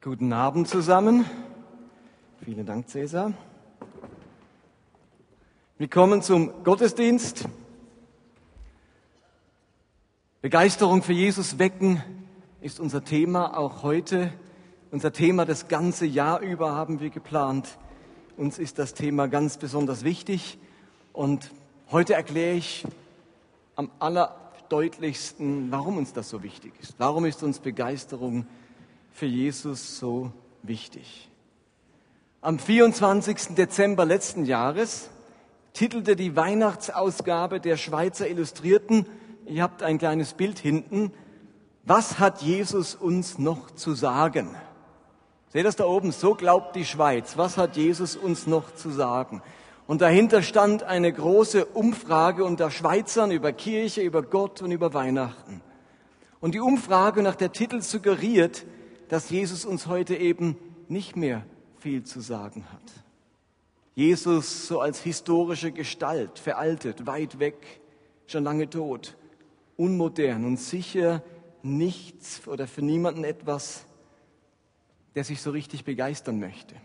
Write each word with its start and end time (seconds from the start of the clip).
Guten 0.00 0.32
Abend 0.32 0.68
zusammen. 0.68 1.24
Vielen 2.44 2.64
Dank, 2.64 2.88
Cäsar. 2.88 3.32
Willkommen 5.76 6.22
zum 6.22 6.62
Gottesdienst. 6.62 7.48
Begeisterung 10.40 11.02
für 11.02 11.14
Jesus 11.14 11.58
wecken 11.58 12.00
ist 12.60 12.78
unser 12.78 13.02
Thema 13.02 13.58
auch 13.58 13.82
heute. 13.82 14.32
Unser 14.92 15.12
Thema 15.12 15.44
das 15.44 15.66
ganze 15.66 16.06
Jahr 16.06 16.38
über 16.42 16.76
haben 16.76 17.00
wir 17.00 17.10
geplant. 17.10 17.76
Uns 18.36 18.60
ist 18.60 18.78
das 18.78 18.94
Thema 18.94 19.26
ganz 19.26 19.56
besonders 19.56 20.04
wichtig 20.04 20.58
und 21.12 21.50
heute 21.90 22.14
erkläre 22.14 22.54
ich 22.54 22.86
am 23.74 23.90
allerdeutlichsten, 23.98 25.72
warum 25.72 25.96
uns 25.96 26.12
das 26.12 26.28
so 26.28 26.44
wichtig 26.44 26.72
ist. 26.78 26.94
Warum 26.98 27.24
ist 27.24 27.42
uns 27.42 27.58
Begeisterung 27.58 28.46
für 29.18 29.26
Jesus 29.26 29.98
so 29.98 30.30
wichtig? 30.62 31.28
Am 32.40 32.60
24. 32.60 33.56
Dezember 33.56 34.04
letzten 34.04 34.44
Jahres 34.44 35.10
titelte 35.72 36.14
die 36.14 36.36
Weihnachtsausgabe 36.36 37.58
der 37.58 37.76
Schweizer 37.76 38.28
Illustrierten, 38.28 39.06
ihr 39.46 39.64
habt 39.64 39.82
ein 39.82 39.98
kleines 39.98 40.34
Bild 40.34 40.60
hinten, 40.60 41.12
was 41.84 42.20
hat 42.20 42.42
Jesus 42.42 42.94
uns 42.94 43.38
noch 43.38 43.72
zu 43.72 43.94
sagen? 43.94 44.54
Seht 45.48 45.66
das 45.66 45.74
da 45.74 45.84
oben? 45.84 46.12
So 46.12 46.34
glaubt 46.34 46.76
die 46.76 46.84
Schweiz. 46.84 47.36
Was 47.36 47.56
hat 47.56 47.76
Jesus 47.76 48.14
uns 48.14 48.46
noch 48.46 48.72
zu 48.74 48.90
sagen? 48.90 49.42
Und 49.88 50.00
dahinter 50.00 50.42
stand 50.42 50.84
eine 50.84 51.12
große 51.12 51.64
Umfrage 51.64 52.44
unter 52.44 52.70
Schweizern 52.70 53.32
über 53.32 53.52
Kirche, 53.52 54.02
über 54.02 54.22
Gott 54.22 54.62
und 54.62 54.70
über 54.70 54.94
Weihnachten. 54.94 55.60
Und 56.40 56.54
die 56.54 56.60
Umfrage 56.60 57.22
nach 57.22 57.34
der 57.34 57.50
Titel 57.50 57.80
suggeriert, 57.80 58.64
dass 59.08 59.30
Jesus 59.30 59.64
uns 59.64 59.86
heute 59.86 60.16
eben 60.16 60.56
nicht 60.88 61.16
mehr 61.16 61.44
viel 61.78 62.04
zu 62.04 62.20
sagen 62.20 62.64
hat. 62.72 63.04
Jesus 63.94 64.68
so 64.68 64.80
als 64.80 65.00
historische 65.00 65.72
Gestalt, 65.72 66.38
veraltet, 66.38 67.06
weit 67.06 67.38
weg, 67.38 67.80
schon 68.26 68.44
lange 68.44 68.70
tot, 68.70 69.16
unmodern 69.76 70.44
und 70.44 70.58
sicher 70.58 71.22
nichts 71.62 72.46
oder 72.46 72.66
für 72.68 72.82
niemanden 72.82 73.24
etwas, 73.24 73.86
der 75.14 75.24
sich 75.24 75.42
so 75.42 75.50
richtig 75.50 75.84
begeistern 75.84 76.38
möchte. 76.38 76.76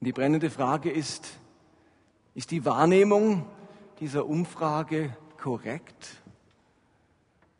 Die 0.00 0.12
brennende 0.12 0.50
Frage 0.50 0.90
ist, 0.90 1.38
ist 2.34 2.50
die 2.50 2.64
Wahrnehmung 2.64 3.46
dieser 3.98 4.26
Umfrage 4.26 5.16
korrekt? 5.40 6.22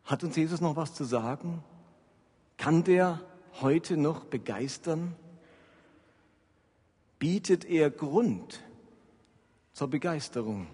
Hat 0.05 0.23
uns 0.23 0.37
Jesus 0.37 0.61
noch 0.61 0.77
was 0.77 0.95
zu 0.95 1.05
sagen? 1.05 1.65
Kann 2.57 2.85
der 2.85 3.21
heute 3.61 3.97
noch 3.97 4.25
begeistern? 4.25 5.15
Bietet 7.19 7.65
er 7.65 7.91
Grund 7.91 8.63
zur 9.73 9.89
Begeisterung? 9.89 10.67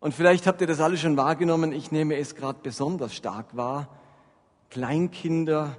Und 0.00 0.14
vielleicht 0.14 0.46
habt 0.48 0.60
ihr 0.60 0.66
das 0.66 0.80
alle 0.80 0.96
schon 0.96 1.16
wahrgenommen, 1.16 1.72
ich 1.72 1.92
nehme 1.92 2.16
es 2.16 2.34
gerade 2.34 2.58
besonders 2.60 3.14
stark 3.14 3.56
wahr. 3.56 3.88
Kleinkinder 4.70 5.76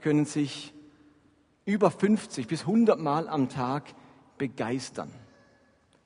können 0.00 0.24
sich 0.24 0.72
über 1.66 1.90
50 1.90 2.46
bis 2.46 2.62
100 2.62 2.98
Mal 2.98 3.28
am 3.28 3.48
Tag 3.50 3.94
begeistern. 4.38 5.10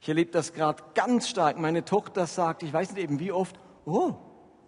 Ich 0.01 0.09
erlebe 0.09 0.31
das 0.33 0.53
gerade 0.53 0.83
ganz 0.95 1.29
stark. 1.29 1.59
Meine 1.59 1.85
Tochter 1.85 2.27
sagt, 2.27 2.63
ich 2.63 2.73
weiß 2.73 2.93
nicht 2.95 3.05
eben 3.05 3.21
wie 3.21 3.31
oft, 3.31 3.61
oh, 3.85 4.15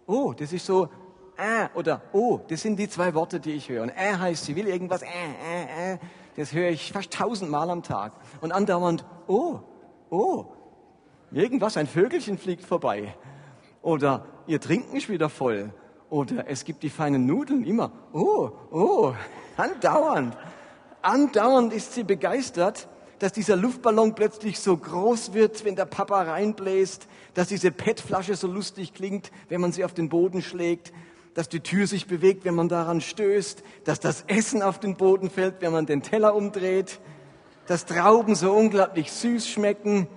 oh, 0.05 0.33
das 0.33 0.53
ist 0.53 0.65
so 0.65 0.89
äh 1.37 1.67
oder 1.73 2.01
oh, 2.13 2.39
das 2.47 2.61
sind 2.61 2.77
die 2.77 2.89
zwei 2.89 3.13
Worte, 3.13 3.39
die 3.39 3.51
ich 3.51 3.69
höre. 3.69 3.83
Und 3.83 3.89
äh 3.89 4.15
heißt, 4.15 4.45
sie 4.45 4.55
will 4.55 4.67
irgendwas, 4.67 5.01
äh, 5.01 5.07
äh, 5.07 5.93
äh. 5.93 5.97
Das 6.35 6.53
höre 6.53 6.69
ich 6.69 6.91
fast 6.91 7.11
tausendmal 7.11 7.69
am 7.69 7.83
Tag. 7.83 8.13
Und 8.41 8.51
andauernd, 8.51 9.05
oh, 9.27 9.59
oh, 10.09 10.45
irgendwas, 11.31 11.77
ein 11.77 11.87
Vögelchen 11.87 12.37
fliegt 12.37 12.65
vorbei. 12.65 13.15
Oder 13.81 14.25
ihr 14.47 14.59
Trinken 14.59 14.95
ist 14.95 15.09
wieder 15.09 15.29
voll. 15.29 15.73
Oder 16.09 16.47
es 16.47 16.63
gibt 16.63 16.83
die 16.83 16.89
feinen 16.89 17.25
Nudeln 17.25 17.63
immer, 17.65 17.91
oh, 18.13 18.51
oh, 18.71 19.13
andauernd. 19.57 20.37
Andauernd 21.01 21.73
ist 21.73 21.93
sie 21.93 22.03
begeistert, 22.03 22.87
dass 23.19 23.31
dieser 23.31 23.55
Luftballon 23.55 24.15
plötzlich 24.15 24.59
so 24.59 24.75
groß 24.75 25.33
wird, 25.33 25.65
wenn 25.65 25.75
der 25.75 25.85
Papa 25.85 26.23
reinbläst, 26.23 27.07
dass 27.33 27.47
diese 27.47 27.71
PET-Flasche 27.71 28.35
so 28.35 28.47
lustig 28.47 28.93
klingt, 28.93 29.31
wenn 29.49 29.61
man 29.61 29.71
sie 29.71 29.85
auf 29.85 29.93
den 29.93 30.09
Boden 30.09 30.41
schlägt, 30.41 30.93
dass 31.33 31.49
die 31.49 31.61
Tür 31.61 31.87
sich 31.87 32.07
bewegt, 32.07 32.45
wenn 32.45 32.55
man 32.55 32.69
daran 32.69 33.01
stößt, 33.01 33.63
dass 33.85 33.99
das 33.99 34.23
Essen 34.27 34.61
auf 34.61 34.79
den 34.79 34.95
Boden 34.95 35.29
fällt, 35.29 35.61
wenn 35.61 35.71
man 35.71 35.85
den 35.85 36.03
Teller 36.03 36.35
umdreht, 36.35 36.99
dass 37.67 37.85
Trauben 37.85 38.35
so 38.35 38.53
unglaublich 38.53 39.11
süß 39.11 39.47
schmecken, 39.47 40.07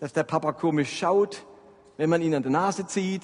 dass 0.00 0.12
der 0.12 0.24
Papa 0.24 0.52
komisch 0.52 0.98
schaut, 0.98 1.46
wenn 1.96 2.10
man 2.10 2.22
ihn 2.22 2.34
an 2.34 2.42
der 2.42 2.50
Nase 2.50 2.86
zieht. 2.86 3.22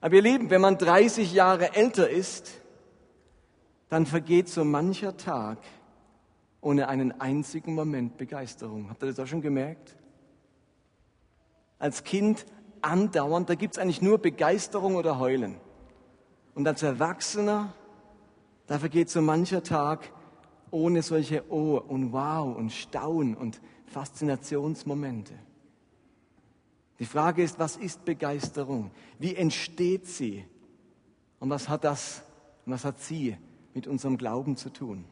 Aber 0.00 0.14
ihr 0.14 0.22
Lieben, 0.22 0.50
wenn 0.50 0.60
man 0.60 0.78
30 0.78 1.32
Jahre 1.32 1.74
älter 1.74 2.08
ist, 2.08 2.60
dann 3.88 4.06
vergeht 4.06 4.48
so 4.48 4.64
mancher 4.64 5.16
Tag 5.16 5.58
ohne 6.60 6.88
einen 6.88 7.20
einzigen 7.20 7.74
Moment 7.74 8.16
Begeisterung. 8.16 8.90
Habt 8.90 9.02
ihr 9.02 9.08
das 9.08 9.18
auch 9.18 9.26
schon 9.26 9.40
gemerkt? 9.40 9.96
Als 11.78 12.04
Kind 12.04 12.44
andauernd, 12.82 13.48
da 13.48 13.54
gibt 13.54 13.74
es 13.74 13.78
eigentlich 13.78 14.02
nur 14.02 14.18
Begeisterung 14.18 14.96
oder 14.96 15.18
Heulen. 15.18 15.56
Und 16.54 16.66
als 16.66 16.82
Erwachsener, 16.82 17.72
da 18.66 18.78
vergeht 18.78 19.10
so 19.10 19.20
mancher 19.22 19.62
Tag 19.62 20.12
ohne 20.70 21.02
solche 21.02 21.44
Oh 21.50 21.76
und 21.76 22.12
Wow 22.12 22.56
und 22.56 22.70
Staun 22.70 23.34
und 23.34 23.60
Faszinationsmomente. 23.86 25.34
Die 26.98 27.06
Frage 27.06 27.42
ist, 27.42 27.58
was 27.58 27.76
ist 27.76 28.04
Begeisterung? 28.04 28.90
Wie 29.18 29.34
entsteht 29.34 30.06
sie? 30.06 30.44
Und 31.38 31.50
was 31.50 31.68
hat 31.68 31.84
das, 31.84 32.22
was 32.66 32.84
hat 32.84 33.00
sie 33.00 33.36
mit 33.74 33.86
unserem 33.86 34.18
Glauben 34.18 34.56
zu 34.56 34.70
tun? 34.70 35.04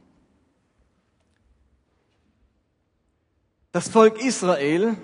Das 3.72 3.88
Volk 3.88 4.22
Israel 4.22 4.96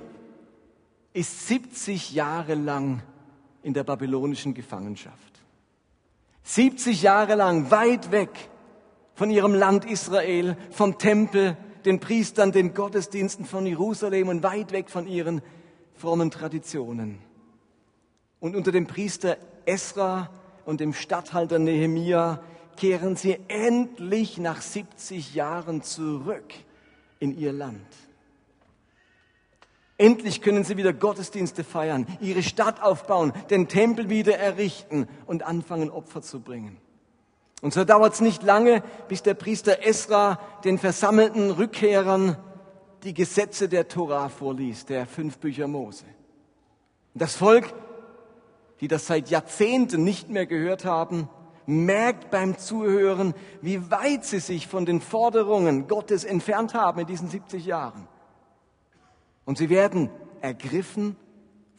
ist 1.13 1.49
70 1.49 2.13
Jahre 2.13 2.55
lang 2.55 3.03
in 3.63 3.73
der 3.73 3.85
babylonischen 3.85 4.53
Gefangenschaft. 4.53 5.34
70 6.45 7.03
Jahre 7.03 7.35
lang 7.35 7.71
weit 7.71 8.11
weg 8.11 8.31
von 9.15 9.31
ihrem 9.31 9.55
Land 9.55 9.85
Israel, 9.85 10.57
vom 10.71 10.99
Tempel, 10.99 11.57
den 11.85 12.01
Priestern, 12.01 12.53
den 12.53 12.75
Gottesdiensten 12.75 13.47
von 13.47 13.67
Jerusalem 13.67 14.29
und 14.29 14.43
weit 14.43 14.73
weg 14.73 14.91
von 14.91 15.07
ihren 15.07 15.43
frommen 15.95 16.31
Traditionen. 16.31 17.19
Und 18.41 18.55
unter 18.55 18.73
dem 18.73 18.87
Priester 18.87 19.39
Esra 19.65 20.31
und 20.67 20.81
dem 20.81 20.93
Statthalter 20.93 21.59
Nehemia 21.59 22.43
kehren 22.77 23.17
sie 23.17 23.39
endlich 23.49 24.39
nach 24.39 24.61
70 24.61 25.35
Jahren 25.35 25.83
zurück 25.83 26.53
in 27.21 27.39
ihr 27.39 27.53
Land. 27.53 27.87
Endlich 29.97 30.41
können 30.41 30.65
sie 30.65 30.77
wieder 30.77 30.93
Gottesdienste 30.93 31.63
feiern, 31.63 32.07
ihre 32.21 32.43
Stadt 32.43 32.83
aufbauen, 32.83 33.33
den 33.51 33.69
Tempel 33.69 34.11
wieder 34.11 34.37
errichten 34.37 35.07
und 35.27 35.45
anfangen, 35.45 35.91
Opfer 35.91 36.21
zu 36.21 36.41
bringen. 36.41 36.79
Und 37.63 37.73
so 37.73 37.85
dauert 37.85 38.15
es 38.15 38.21
nicht 38.21 38.43
lange, 38.43 38.83
bis 39.09 39.23
der 39.23 39.35
Priester 39.35 39.87
Esra 39.87 40.41
den 40.65 40.79
versammelten 40.79 41.51
Rückkehrern 41.51 42.37
die 43.05 43.15
Gesetze 43.15 43.69
der 43.69 43.87
Tora 43.89 44.29
vorliest, 44.29 44.89
der 44.89 45.07
fünf 45.07 45.39
Bücher 45.39 45.69
Mose. 45.69 46.05
Das 47.15 47.37
Volk, 47.37 47.73
die 48.81 48.89
das 48.89 49.07
seit 49.07 49.31
Jahrzehnten 49.31 50.03
nicht 50.03 50.29
mehr 50.29 50.47
gehört 50.47 50.85
haben, 50.85 51.29
merkt 51.67 52.31
beim 52.31 52.59
Zuhören, 52.59 53.35
wie 53.63 53.91
weit 53.91 54.25
sie 54.25 54.41
sich 54.41 54.67
von 54.67 54.85
den 54.85 55.01
Forderungen 55.01 55.87
Gottes 55.87 56.25
entfernt 56.25 56.75
haben 56.75 57.01
in 57.01 57.07
diesen 57.07 57.29
70 57.29 57.65
Jahren. 57.65 58.09
Und 59.45 59.59
sie 59.59 59.69
werden 59.69 60.11
ergriffen 60.41 61.17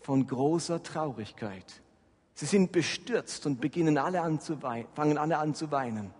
von 0.02 0.28
großer 0.28 0.84
Traurigkeit. 0.84 1.82
Sie 2.34 2.46
sind 2.46 2.72
bestürzt 2.72 3.46
und 3.46 3.62
beginnen 3.62 3.98
alle 3.98 4.22
an 4.22 4.40
zu 4.40 4.62
weinen, 4.62 4.88
fangen 4.94 5.18
alle 5.18 5.38
an 5.38 5.56
zu 5.56 5.72
weinen, 5.72 6.14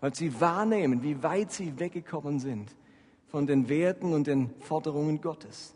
weil 0.00 0.14
sie 0.14 0.40
wahrnehmen, 0.40 1.02
wie 1.02 1.22
weit 1.22 1.52
sie 1.52 1.78
weggekommen 1.78 2.38
sind 2.38 2.74
von 3.26 3.46
den 3.46 3.68
Werten 3.68 4.14
und 4.14 4.26
den 4.26 4.54
Forderungen 4.60 5.20
Gottes. 5.20 5.74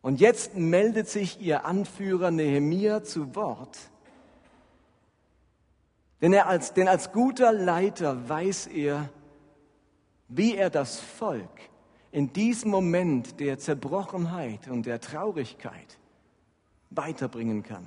Und 0.00 0.20
jetzt 0.20 0.54
meldet 0.54 1.08
sich 1.08 1.40
ihr 1.40 1.66
Anführer 1.66 2.30
Nehemia 2.30 3.02
zu 3.02 3.34
Wort. 3.34 3.76
Denn, 6.20 6.32
er 6.32 6.46
als, 6.46 6.72
denn 6.72 6.88
als 6.88 7.12
guter 7.12 7.52
Leiter 7.52 8.28
weiß 8.28 8.68
er, 8.68 9.08
wie 10.28 10.56
er 10.56 10.70
das 10.70 11.00
Volk 11.00 11.50
in 12.10 12.32
diesem 12.32 12.70
Moment 12.70 13.38
der 13.40 13.58
Zerbrochenheit 13.58 14.68
und 14.68 14.86
der 14.86 15.00
Traurigkeit 15.00 15.98
weiterbringen 16.90 17.62
kann. 17.62 17.84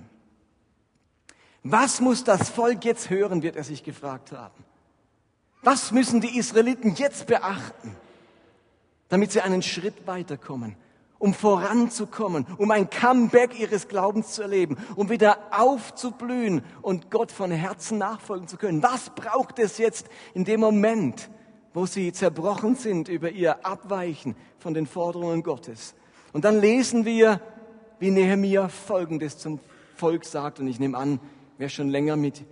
Was 1.63 2.01
muss 2.01 2.23
das 2.23 2.49
Volk 2.49 2.85
jetzt 2.85 3.09
hören, 3.09 3.43
wird 3.43 3.55
er 3.55 3.63
sich 3.63 3.83
gefragt 3.83 4.31
haben. 4.31 4.63
Was 5.61 5.91
müssen 5.91 6.21
die 6.21 6.37
Israeliten 6.37 6.95
jetzt 6.95 7.27
beachten, 7.27 7.95
damit 9.09 9.31
sie 9.31 9.41
einen 9.41 9.61
Schritt 9.61 10.07
weiterkommen, 10.07 10.75
um 11.19 11.35
voranzukommen, 11.35 12.47
um 12.57 12.71
ein 12.71 12.89
Comeback 12.89 13.59
ihres 13.59 13.87
Glaubens 13.87 14.31
zu 14.31 14.41
erleben, 14.41 14.77
um 14.95 15.11
wieder 15.11 15.37
aufzublühen 15.51 16.63
und 16.81 17.11
Gott 17.11 17.31
von 17.31 17.51
Herzen 17.51 17.99
nachfolgen 17.99 18.47
zu 18.47 18.57
können? 18.57 18.81
Was 18.81 19.11
braucht 19.11 19.59
es 19.59 19.77
jetzt 19.77 20.07
in 20.33 20.45
dem 20.45 20.61
Moment, 20.61 21.29
wo 21.73 21.85
sie 21.85 22.11
zerbrochen 22.11 22.75
sind 22.75 23.07
über 23.07 23.29
ihr 23.29 23.65
Abweichen 23.65 24.35
von 24.59 24.73
den 24.73 24.85
Forderungen 24.85 25.43
Gottes? 25.43 25.95
Und 26.33 26.45
dann 26.45 26.59
lesen 26.59 27.05
wir, 27.05 27.41
wie 27.99 28.11
Nehemiah 28.11 28.69
Folgendes 28.69 29.37
zum 29.37 29.59
Volk 29.95 30.25
sagt, 30.25 30.59
und 30.59 30.67
ich 30.67 30.79
nehme 30.79 30.97
an, 30.97 31.19
wer 31.57 31.69
schon 31.69 31.89
länger 31.89 32.15
mit 32.15 32.43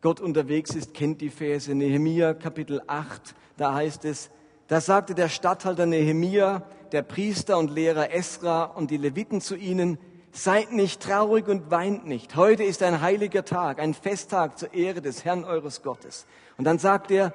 Gott 0.00 0.20
unterwegs 0.20 0.74
ist, 0.74 0.94
kennt 0.94 1.20
die 1.20 1.30
Verse. 1.30 1.72
Nehemia 1.74 2.34
Kapitel 2.34 2.82
8, 2.86 3.34
da 3.56 3.74
heißt 3.74 4.04
es, 4.04 4.30
da 4.68 4.80
sagte 4.80 5.14
der 5.14 5.28
Statthalter 5.28 5.86
Nehemia, 5.86 6.62
der 6.92 7.02
Priester 7.02 7.58
und 7.58 7.70
Lehrer 7.70 8.12
Esra 8.12 8.64
und 8.64 8.90
die 8.90 8.96
Leviten 8.96 9.40
zu 9.40 9.54
ihnen, 9.56 9.98
seid 10.32 10.72
nicht 10.72 11.02
traurig 11.02 11.46
und 11.46 11.70
weint 11.70 12.06
nicht. 12.06 12.36
Heute 12.36 12.64
ist 12.64 12.82
ein 12.82 13.00
heiliger 13.00 13.44
Tag, 13.44 13.78
ein 13.78 13.94
Festtag 13.94 14.58
zur 14.58 14.72
Ehre 14.72 15.02
des 15.02 15.24
Herrn 15.24 15.44
eures 15.44 15.82
Gottes. 15.82 16.26
Und 16.56 16.64
dann 16.64 16.78
sagt 16.78 17.10
er, 17.10 17.34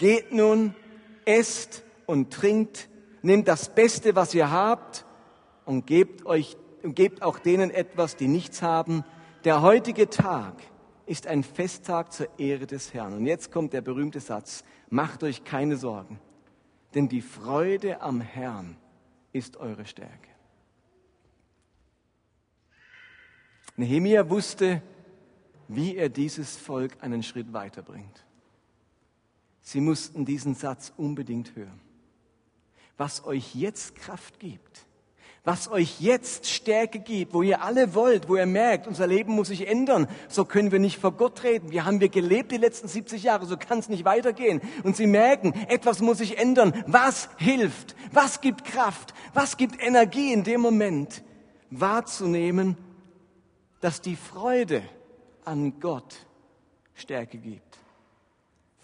geht 0.00 0.32
nun, 0.32 0.74
esst 1.26 1.84
und 2.06 2.32
trinkt, 2.32 2.88
nehmt 3.20 3.46
das 3.46 3.72
Beste, 3.74 4.16
was 4.16 4.34
ihr 4.34 4.50
habt 4.50 5.04
und 5.66 5.86
gebt 5.86 6.24
euch, 6.24 6.56
und 6.82 6.96
gebt 6.96 7.22
auch 7.22 7.38
denen 7.38 7.70
etwas, 7.70 8.16
die 8.16 8.26
nichts 8.26 8.62
haben. 8.62 9.04
Der 9.44 9.60
heutige 9.60 10.08
Tag 10.08 10.54
ist 11.04 11.26
ein 11.26 11.42
Festtag 11.42 12.14
zur 12.14 12.28
Ehre 12.38 12.66
des 12.66 12.94
Herrn. 12.94 13.12
Und 13.12 13.26
jetzt 13.26 13.52
kommt 13.52 13.74
der 13.74 13.82
berühmte 13.82 14.20
Satz, 14.20 14.64
macht 14.88 15.22
euch 15.22 15.44
keine 15.44 15.76
Sorgen, 15.76 16.18
denn 16.94 17.08
die 17.08 17.20
Freude 17.20 18.00
am 18.00 18.22
Herrn 18.22 18.78
ist 19.32 19.58
eure 19.58 19.84
Stärke. 19.84 20.30
Nehemia 23.76 24.30
wusste, 24.30 24.80
wie 25.68 25.96
er 25.96 26.08
dieses 26.08 26.56
Volk 26.56 26.96
einen 27.02 27.22
Schritt 27.22 27.52
weiterbringt. 27.52 28.24
Sie 29.70 29.80
mussten 29.80 30.24
diesen 30.24 30.56
Satz 30.56 30.92
unbedingt 30.96 31.54
hören. 31.54 31.80
Was 32.96 33.24
euch 33.24 33.54
jetzt 33.54 33.94
Kraft 33.94 34.40
gibt, 34.40 34.84
was 35.44 35.70
euch 35.70 36.00
jetzt 36.00 36.50
Stärke 36.50 36.98
gibt, 36.98 37.32
wo 37.34 37.42
ihr 37.42 37.62
alle 37.62 37.94
wollt, 37.94 38.28
wo 38.28 38.34
ihr 38.34 38.46
merkt, 38.46 38.88
unser 38.88 39.06
Leben 39.06 39.32
muss 39.32 39.46
sich 39.46 39.68
ändern. 39.68 40.08
So 40.28 40.44
können 40.44 40.72
wir 40.72 40.80
nicht 40.80 40.98
vor 40.98 41.12
Gott 41.12 41.44
reden. 41.44 41.70
Wie 41.70 41.82
haben 41.82 42.00
wir 42.00 42.08
gelebt 42.08 42.50
die 42.50 42.56
letzten 42.56 42.88
70 42.88 43.22
Jahre? 43.22 43.46
So 43.46 43.56
kann 43.56 43.78
es 43.78 43.88
nicht 43.88 44.04
weitergehen. 44.04 44.60
Und 44.82 44.96
sie 44.96 45.06
merken, 45.06 45.52
etwas 45.68 46.00
muss 46.00 46.18
sich 46.18 46.36
ändern. 46.36 46.74
Was 46.88 47.28
hilft? 47.36 47.94
Was 48.10 48.40
gibt 48.40 48.64
Kraft? 48.64 49.14
Was 49.34 49.56
gibt 49.56 49.80
Energie 49.80 50.32
in 50.32 50.42
dem 50.42 50.62
Moment? 50.62 51.22
Wahrzunehmen, 51.70 52.76
dass 53.80 54.00
die 54.00 54.16
Freude 54.16 54.82
an 55.44 55.78
Gott 55.78 56.26
Stärke 56.94 57.38
gibt. 57.38 57.69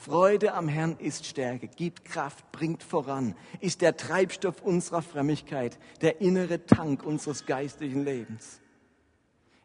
Freude 0.06 0.54
am 0.54 0.68
Herrn 0.68 0.96
ist 1.00 1.26
Stärke, 1.26 1.66
gibt 1.66 2.04
Kraft, 2.04 2.52
bringt 2.52 2.84
voran, 2.84 3.34
ist 3.58 3.80
der 3.82 3.96
Treibstoff 3.96 4.62
unserer 4.62 5.02
Frömmigkeit, 5.02 5.80
der 6.00 6.20
innere 6.20 6.64
Tank 6.64 7.02
unseres 7.02 7.44
geistlichen 7.44 8.04
Lebens. 8.04 8.60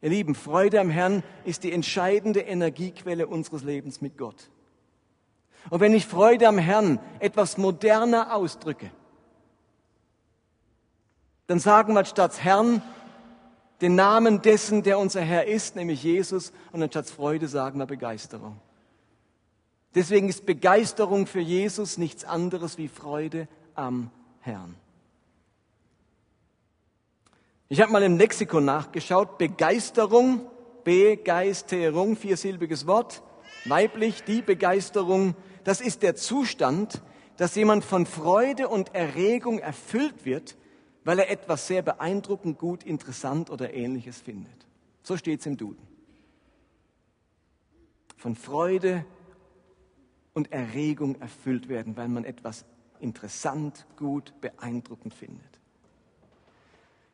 Ihr 0.01 0.09
Lieben, 0.09 0.33
Freude 0.33 0.79
am 0.79 0.89
Herrn 0.89 1.21
ist 1.45 1.63
die 1.63 1.71
entscheidende 1.71 2.39
Energiequelle 2.39 3.27
unseres 3.27 3.61
Lebens 3.61 4.01
mit 4.01 4.17
Gott. 4.17 4.49
Und 5.69 5.79
wenn 5.79 5.93
ich 5.93 6.07
Freude 6.07 6.47
am 6.47 6.57
Herrn 6.57 6.99
etwas 7.19 7.59
moderner 7.59 8.33
ausdrücke, 8.33 8.89
dann 11.45 11.59
sagen 11.59 11.93
wir 11.93 12.03
statt 12.05 12.43
Herrn 12.43 12.81
den 13.81 13.93
Namen 13.93 14.41
dessen, 14.41 14.81
der 14.81 14.97
unser 14.97 15.21
Herr 15.21 15.45
ist, 15.45 15.75
nämlich 15.75 16.01
Jesus, 16.01 16.51
und 16.71 16.81
anstatt 16.81 17.11
Freude 17.11 17.47
sagen 17.47 17.77
wir 17.77 17.85
Begeisterung. 17.85 18.59
Deswegen 19.93 20.29
ist 20.29 20.45
Begeisterung 20.45 21.27
für 21.27 21.41
Jesus 21.41 21.97
nichts 21.97 22.23
anderes 22.23 22.77
wie 22.77 22.87
Freude 22.87 23.47
am 23.75 24.09
Herrn. 24.39 24.75
Ich 27.67 27.81
habe 27.81 27.91
mal 27.91 28.03
im 28.03 28.17
Lexikon 28.17 28.65
nachgeschaut. 28.65 29.37
Begeisterung, 29.37 30.41
Begeisterung, 30.83 32.15
viersilbiges 32.15 32.87
Wort, 32.87 33.21
weiblich, 33.65 34.23
die 34.23 34.41
Begeisterung, 34.41 35.35
das 35.63 35.81
ist 35.81 36.03
der 36.03 36.15
Zustand, 36.15 37.01
dass 37.37 37.55
jemand 37.55 37.83
von 37.83 38.05
Freude 38.05 38.67
und 38.67 38.93
Erregung 38.93 39.59
erfüllt 39.59 40.25
wird, 40.25 40.57
weil 41.03 41.19
er 41.19 41.29
etwas 41.29 41.67
sehr 41.67 41.81
beeindruckend, 41.81 42.59
gut, 42.59 42.83
interessant 42.83 43.49
oder 43.49 43.73
ähnliches 43.73 44.19
findet. 44.19 44.67
So 45.03 45.17
steht 45.17 45.39
es 45.39 45.45
im 45.45 45.57
Duden. 45.57 45.87
Von 48.17 48.35
Freude 48.35 49.05
und 50.33 50.51
Erregung 50.51 51.19
erfüllt 51.19 51.69
werden, 51.69 51.97
weil 51.97 52.07
man 52.07 52.23
etwas 52.23 52.65
interessant, 52.99 53.85
gut, 53.97 54.33
beeindruckend 54.41 55.13
findet. 55.13 55.59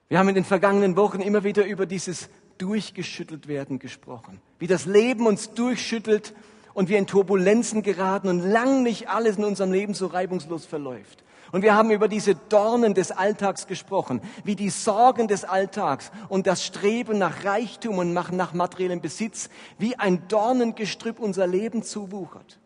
Wir 0.09 0.19
haben 0.19 0.29
in 0.29 0.35
den 0.35 0.45
vergangenen 0.45 0.95
Wochen 0.95 1.21
immer 1.21 1.43
wieder 1.43 1.65
über 1.65 1.85
dieses 1.85 2.29
durchgeschüttelt 2.57 3.47
werden 3.47 3.79
gesprochen, 3.79 4.39
wie 4.59 4.67
das 4.67 4.85
Leben 4.85 5.27
uns 5.27 5.53
durchschüttelt 5.53 6.33
und 6.73 6.89
wir 6.89 6.97
in 6.97 7.07
Turbulenzen 7.07 7.81
geraten 7.81 8.29
und 8.29 8.39
lang 8.39 8.83
nicht 8.83 9.09
alles 9.09 9.37
in 9.37 9.43
unserem 9.43 9.71
Leben 9.71 9.93
so 9.93 10.07
reibungslos 10.07 10.65
verläuft. 10.65 11.23
Und 11.51 11.61
wir 11.61 11.75
haben 11.75 11.91
über 11.91 12.07
diese 12.07 12.35
Dornen 12.35 12.93
des 12.93 13.11
Alltags 13.11 13.67
gesprochen, 13.67 14.21
wie 14.43 14.55
die 14.55 14.69
Sorgen 14.69 15.27
des 15.27 15.45
Alltags 15.45 16.11
und 16.29 16.45
das 16.45 16.65
Streben 16.65 17.17
nach 17.17 17.45
Reichtum 17.45 17.97
und 17.99 18.13
nach 18.13 18.53
materiellem 18.53 19.01
Besitz, 19.01 19.49
wie 19.77 19.95
ein 19.95 20.27
Dornengestrüpp 20.27 21.19
unser 21.19 21.47
Leben 21.47 21.83
zuwuchert. 21.83 22.59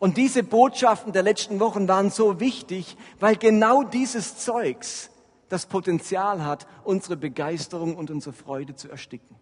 Und 0.00 0.16
diese 0.16 0.42
Botschaften 0.42 1.12
der 1.12 1.22
letzten 1.22 1.60
Wochen 1.60 1.86
waren 1.86 2.08
so 2.08 2.40
wichtig, 2.40 2.96
weil 3.20 3.36
genau 3.36 3.82
dieses 3.82 4.38
Zeugs 4.38 5.10
das 5.50 5.66
Potenzial 5.66 6.42
hat, 6.42 6.66
unsere 6.84 7.18
Begeisterung 7.18 7.96
und 7.96 8.10
unsere 8.10 8.32
Freude 8.32 8.74
zu 8.74 8.90
ersticken. 8.90 9.36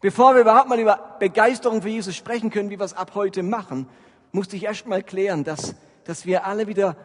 Bevor 0.00 0.34
wir 0.34 0.40
überhaupt 0.40 0.68
mal 0.68 0.80
über 0.80 1.16
Begeisterung 1.20 1.82
für 1.82 1.88
Jesus 1.88 2.16
sprechen 2.16 2.50
können, 2.50 2.68
wie 2.68 2.80
wir 2.80 2.84
es 2.84 2.94
ab 2.94 3.12
heute 3.14 3.44
machen, 3.44 3.88
musste 4.32 4.56
ich 4.56 4.64
erst 4.64 4.88
mal 4.88 5.04
klären, 5.04 5.44
dass, 5.44 5.76
dass 6.02 6.26
wir 6.26 6.46
alle 6.46 6.66
wieder 6.66 6.96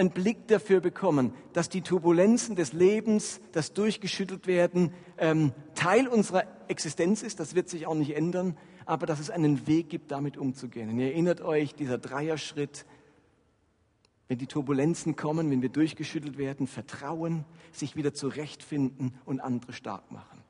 einen 0.00 0.10
Blick 0.10 0.48
dafür 0.48 0.80
bekommen, 0.80 1.32
dass 1.52 1.68
die 1.68 1.82
Turbulenzen 1.82 2.56
des 2.56 2.72
Lebens, 2.72 3.40
das 3.52 3.72
durchgeschüttelt 3.72 4.46
werden, 4.46 4.92
ähm, 5.18 5.52
Teil 5.74 6.08
unserer 6.08 6.44
Existenz 6.68 7.22
ist. 7.22 7.38
Das 7.38 7.54
wird 7.54 7.68
sich 7.68 7.86
auch 7.86 7.94
nicht 7.94 8.16
ändern 8.16 8.56
aber 8.90 9.06
dass 9.06 9.20
es 9.20 9.30
einen 9.30 9.68
Weg 9.68 9.88
gibt, 9.88 10.10
damit 10.10 10.36
umzugehen. 10.36 10.90
Und 10.90 10.98
ihr 10.98 11.06
erinnert 11.06 11.40
euch, 11.40 11.76
dieser 11.76 11.96
Dreierschritt, 11.96 12.86
wenn 14.26 14.38
die 14.38 14.48
Turbulenzen 14.48 15.14
kommen, 15.14 15.48
wenn 15.48 15.62
wir 15.62 15.68
durchgeschüttelt 15.68 16.38
werden, 16.38 16.66
vertrauen, 16.66 17.44
sich 17.70 17.94
wieder 17.94 18.14
zurechtfinden 18.14 19.14
und 19.24 19.38
andere 19.38 19.72
stark 19.74 20.10
machen. 20.10 20.40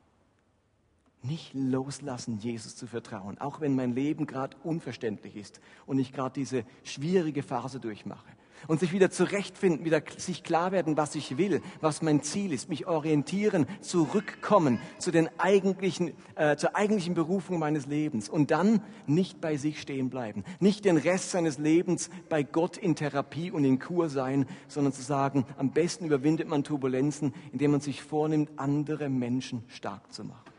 Nicht 1.21 1.53
loslassen, 1.53 2.39
Jesus 2.39 2.75
zu 2.75 2.87
vertrauen, 2.87 3.37
auch 3.37 3.61
wenn 3.61 3.75
mein 3.75 3.93
Leben 3.93 4.25
gerade 4.25 4.57
unverständlich 4.63 5.35
ist 5.35 5.61
und 5.85 5.99
ich 5.99 6.11
gerade 6.11 6.33
diese 6.33 6.63
schwierige 6.83 7.43
Phase 7.43 7.79
durchmache 7.79 8.27
und 8.67 8.79
sich 8.79 8.91
wieder 8.91 9.09
zurechtfinden, 9.09 9.85
wieder 9.85 10.01
sich 10.17 10.43
klar 10.43 10.71
werden, 10.71 10.97
was 10.97 11.15
ich 11.15 11.37
will, 11.37 11.61
was 11.79 12.01
mein 12.01 12.21
Ziel 12.21 12.53
ist, 12.53 12.69
mich 12.69 12.87
orientieren, 12.87 13.65
zurückkommen 13.81 14.79
zu 14.97 15.11
den 15.11 15.29
eigentlichen, 15.39 16.13
äh, 16.35 16.55
zur 16.57 16.75
eigentlichen 16.75 17.13
Berufung 17.13 17.59
meines 17.59 17.85
Lebens 17.85 18.29
und 18.29 18.51
dann 18.51 18.81
nicht 19.07 19.41
bei 19.41 19.57
sich 19.57 19.81
stehen 19.81 20.09
bleiben, 20.09 20.43
nicht 20.59 20.85
den 20.85 20.97
Rest 20.97 21.31
seines 21.31 21.57
Lebens 21.57 22.09
bei 22.29 22.43
Gott 22.43 22.77
in 22.77 22.95
Therapie 22.95 23.51
und 23.51 23.65
in 23.65 23.79
Kur 23.79 24.09
sein, 24.09 24.45
sondern 24.67 24.93
zu 24.93 25.01
sagen, 25.01 25.45
am 25.57 25.71
besten 25.71 26.05
überwindet 26.05 26.47
man 26.47 26.63
Turbulenzen, 26.63 27.33
indem 27.51 27.71
man 27.71 27.81
sich 27.81 28.01
vornimmt, 28.01 28.51
andere 28.57 29.09
Menschen 29.09 29.63
stark 29.67 30.11
zu 30.13 30.23
machen. 30.23 30.51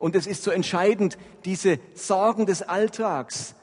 Und 0.00 0.16
es 0.16 0.26
ist 0.26 0.42
so 0.42 0.50
entscheidend, 0.50 1.18
diese 1.44 1.78
Sorgen 1.94 2.46
des 2.46 2.62
Alltags, 2.62 3.54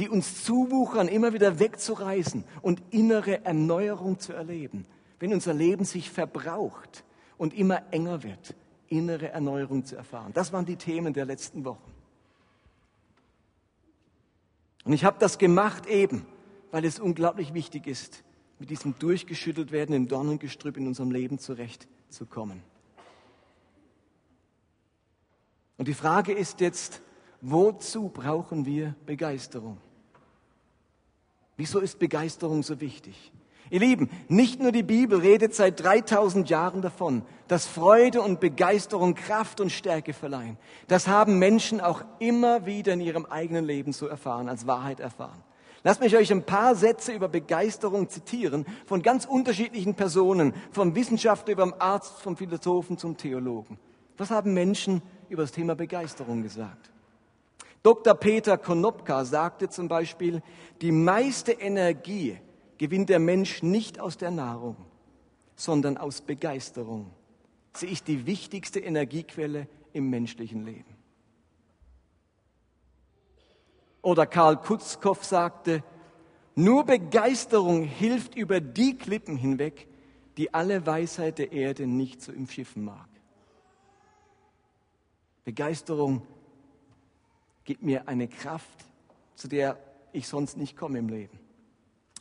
die 0.00 0.08
uns 0.08 0.44
zuwuchern, 0.44 1.08
immer 1.08 1.34
wieder 1.34 1.58
wegzureißen 1.58 2.44
und 2.62 2.82
innere 2.90 3.44
Erneuerung 3.44 4.18
zu 4.18 4.32
erleben. 4.32 4.86
Wenn 5.18 5.34
unser 5.34 5.52
Leben 5.52 5.84
sich 5.84 6.10
verbraucht 6.10 7.04
und 7.36 7.52
immer 7.52 7.82
enger 7.92 8.22
wird, 8.22 8.56
innere 8.88 9.28
Erneuerung 9.28 9.84
zu 9.84 9.96
erfahren. 9.96 10.32
Das 10.32 10.54
waren 10.54 10.64
die 10.64 10.76
Themen 10.76 11.12
der 11.12 11.26
letzten 11.26 11.66
Wochen. 11.66 11.92
Und 14.84 14.94
ich 14.94 15.04
habe 15.04 15.18
das 15.20 15.36
gemacht 15.36 15.84
eben, 15.84 16.24
weil 16.70 16.86
es 16.86 16.98
unglaublich 16.98 17.52
wichtig 17.52 17.86
ist, 17.86 18.24
mit 18.58 18.70
diesem 18.70 18.98
durchgeschüttelt 18.98 19.70
werdenden 19.70 20.08
Dornengestrüpp 20.08 20.78
in 20.78 20.86
unserem 20.86 21.10
Leben 21.10 21.38
zurechtzukommen. 21.38 22.62
Und 25.76 25.88
die 25.88 25.94
Frage 25.94 26.32
ist 26.32 26.62
jetzt, 26.62 27.02
wozu 27.42 28.08
brauchen 28.08 28.64
wir 28.64 28.94
Begeisterung? 29.04 29.76
Wieso 31.60 31.80
ist 31.80 31.98
Begeisterung 31.98 32.62
so 32.62 32.80
wichtig? 32.80 33.32
Ihr 33.68 33.80
Lieben, 33.80 34.08
nicht 34.28 34.62
nur 34.62 34.72
die 34.72 34.82
Bibel 34.82 35.18
redet 35.18 35.54
seit 35.54 35.84
3000 35.84 36.48
Jahren 36.48 36.80
davon, 36.80 37.20
dass 37.48 37.66
Freude 37.66 38.22
und 38.22 38.40
Begeisterung 38.40 39.14
Kraft 39.14 39.60
und 39.60 39.68
Stärke 39.68 40.14
verleihen. 40.14 40.56
Das 40.88 41.06
haben 41.06 41.38
Menschen 41.38 41.82
auch 41.82 42.02
immer 42.18 42.64
wieder 42.64 42.94
in 42.94 43.02
ihrem 43.02 43.26
eigenen 43.26 43.66
Leben 43.66 43.92
so 43.92 44.06
erfahren, 44.06 44.48
als 44.48 44.66
Wahrheit 44.66 45.00
erfahren. 45.00 45.44
Lasst 45.84 46.00
mich 46.00 46.16
euch 46.16 46.32
ein 46.32 46.46
paar 46.46 46.74
Sätze 46.74 47.12
über 47.12 47.28
Begeisterung 47.28 48.08
zitieren 48.08 48.64
von 48.86 49.02
ganz 49.02 49.26
unterschiedlichen 49.26 49.94
Personen, 49.94 50.54
vom 50.72 50.94
Wissenschaftler 50.94 51.52
über 51.52 51.64
den 51.64 51.78
Arzt, 51.78 52.22
vom 52.22 52.38
Philosophen 52.38 52.96
zum 52.96 53.18
Theologen. 53.18 53.78
Was 54.16 54.30
haben 54.30 54.54
Menschen 54.54 55.02
über 55.28 55.42
das 55.42 55.52
Thema 55.52 55.74
Begeisterung 55.74 56.42
gesagt? 56.42 56.89
Dr. 57.82 58.14
Peter 58.14 58.58
Konopka 58.58 59.24
sagte 59.24 59.68
zum 59.68 59.88
Beispiel, 59.88 60.42
die 60.80 60.92
meiste 60.92 61.52
Energie 61.52 62.38
gewinnt 62.76 63.08
der 63.08 63.18
Mensch 63.18 63.62
nicht 63.62 63.98
aus 63.98 64.18
der 64.18 64.30
Nahrung, 64.30 64.76
sondern 65.56 65.96
aus 65.96 66.20
Begeisterung. 66.20 67.10
Sie 67.74 67.86
ist 67.86 68.08
die 68.08 68.26
wichtigste 68.26 68.80
Energiequelle 68.80 69.66
im 69.92 70.10
menschlichen 70.10 70.64
Leben. 70.64 70.96
Oder 74.02 74.26
Karl 74.26 74.56
Kutzkow 74.56 75.22
sagte, 75.22 75.82
nur 76.54 76.84
Begeisterung 76.84 77.84
hilft 77.84 78.34
über 78.34 78.60
die 78.60 78.96
Klippen 78.96 79.36
hinweg, 79.36 79.88
die 80.36 80.52
alle 80.52 80.86
Weisheit 80.86 81.38
der 81.38 81.52
Erde 81.52 81.86
nicht 81.86 82.22
so 82.22 82.32
im 82.32 82.48
Schiffen 82.48 82.84
mag. 82.84 83.08
Begeisterung 85.44 86.26
gibt 87.64 87.82
mir 87.82 88.08
eine 88.08 88.28
Kraft, 88.28 88.86
zu 89.34 89.48
der 89.48 89.78
ich 90.12 90.28
sonst 90.28 90.56
nicht 90.56 90.76
komme 90.76 90.98
im 90.98 91.08
Leben. 91.08 91.38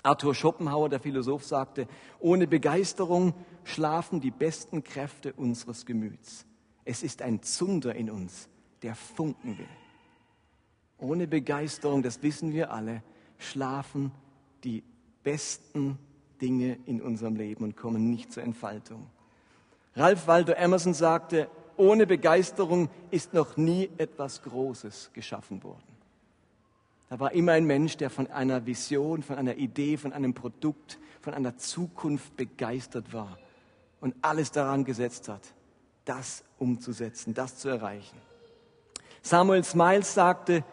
Arthur 0.04 0.34
Schopenhauer, 0.34 0.90
der 0.90 1.00
Philosoph, 1.00 1.44
sagte, 1.44 1.88
ohne 2.20 2.48
Begeisterung 2.48 3.34
schlafen 3.64 4.22
die 4.22 4.32
besten 4.32 4.84
Kräfte 4.84 5.34
unseres 5.34 5.86
Gemüts. 5.86 6.46
Es 6.86 7.04
ist 7.04 7.22
ein 7.22 7.44
Zunder 7.44 7.96
in 7.96 8.10
uns, 8.10 8.48
der 8.82 8.96
funken 8.96 9.58
will. 9.58 9.68
Ohne 10.98 11.28
Begeisterung, 11.28 12.02
das 12.02 12.24
wissen 12.24 12.54
wir 12.54 12.72
alle, 12.72 13.04
schlafen 13.38 14.12
die 14.64 14.84
besten 15.24 15.98
Dinge 16.42 16.78
in 16.86 17.02
unserem 17.02 17.36
Leben 17.36 17.64
und 17.64 17.76
kommen 17.76 18.10
nicht 18.10 18.32
zur 18.32 18.44
Entfaltung. 18.44 19.08
Ralph 19.96 20.28
Waldo 20.28 20.54
Emerson 20.54 20.94
sagte, 20.94 21.50
ohne 21.80 22.06
Begeisterung 22.06 22.90
ist 23.10 23.34
noch 23.34 23.56
nie 23.56 23.90
etwas 23.98 24.42
Großes 24.44 25.12
geschaffen 25.14 25.64
worden. 25.64 25.84
Da 27.10 27.20
war 27.20 27.32
immer 27.32 27.54
ein 27.54 27.66
Mensch, 27.66 27.98
der 27.98 28.10
von 28.10 28.28
einer 28.28 28.66
Vision, 28.66 29.24
von 29.24 29.38
einer 29.38 29.56
Idee, 29.56 29.98
von 29.98 30.14
einem 30.14 30.34
Produkt, 30.34 31.00
von 31.22 31.34
einer 31.34 31.58
Zukunft 31.58 32.36
begeistert 32.36 33.14
war 33.14 33.40
und 34.02 34.14
alles 34.22 34.52
daran 34.52 34.84
gesetzt 34.84 35.30
hat, 35.30 35.42
das 36.06 36.44
umzusetzen, 36.60 37.34
das 37.34 37.58
zu 37.58 37.70
erreichen. 37.70 38.18
Samuel 39.22 39.64
Smiles 39.64 40.14
sagte, 40.14 40.64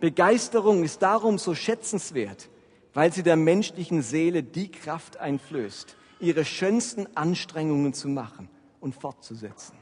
Begeisterung 0.00 0.84
ist 0.84 1.02
darum 1.02 1.38
so 1.38 1.54
schätzenswert, 1.54 2.48
weil 2.94 3.12
sie 3.12 3.22
der 3.22 3.36
menschlichen 3.36 4.02
Seele 4.02 4.42
die 4.42 4.70
Kraft 4.70 5.16
einflößt, 5.18 5.96
ihre 6.20 6.44
schönsten 6.44 7.06
Anstrengungen 7.16 7.94
zu 7.94 8.08
machen 8.08 8.48
und 8.80 8.94
fortzusetzen. 8.94 9.81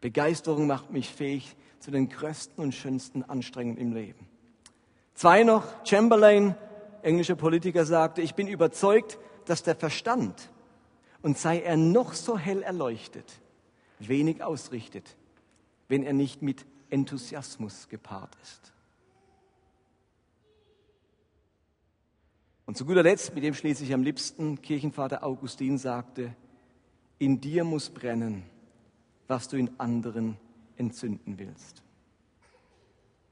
Begeisterung 0.00 0.66
macht 0.66 0.90
mich 0.90 1.08
fähig 1.12 1.56
zu 1.80 1.90
den 1.90 2.08
größten 2.08 2.62
und 2.62 2.74
schönsten 2.74 3.22
Anstrengungen 3.22 3.78
im 3.78 3.92
Leben. 3.92 4.28
Zwei 5.14 5.42
noch, 5.42 5.64
Chamberlain, 5.84 6.54
englischer 7.02 7.34
Politiker, 7.34 7.84
sagte, 7.84 8.22
ich 8.22 8.34
bin 8.34 8.46
überzeugt, 8.46 9.18
dass 9.46 9.62
der 9.62 9.74
Verstand, 9.74 10.50
und 11.22 11.36
sei 11.36 11.60
er 11.60 11.76
noch 11.76 12.12
so 12.12 12.38
hell 12.38 12.62
erleuchtet, 12.62 13.40
wenig 13.98 14.42
ausrichtet, 14.42 15.16
wenn 15.88 16.04
er 16.04 16.12
nicht 16.12 16.42
mit 16.42 16.64
Enthusiasmus 16.90 17.88
gepaart 17.88 18.36
ist. 18.42 18.72
Und 22.66 22.76
zu 22.76 22.84
guter 22.84 23.02
Letzt, 23.02 23.34
mit 23.34 23.42
dem 23.42 23.54
schließe 23.54 23.82
ich 23.82 23.94
am 23.94 24.02
liebsten, 24.02 24.60
Kirchenvater 24.60 25.24
Augustin 25.24 25.78
sagte, 25.78 26.34
in 27.18 27.40
dir 27.40 27.64
muss 27.64 27.88
brennen, 27.88 28.44
was 29.28 29.48
du 29.48 29.56
in 29.56 29.70
anderen 29.78 30.36
entzünden 30.76 31.38
willst. 31.38 31.82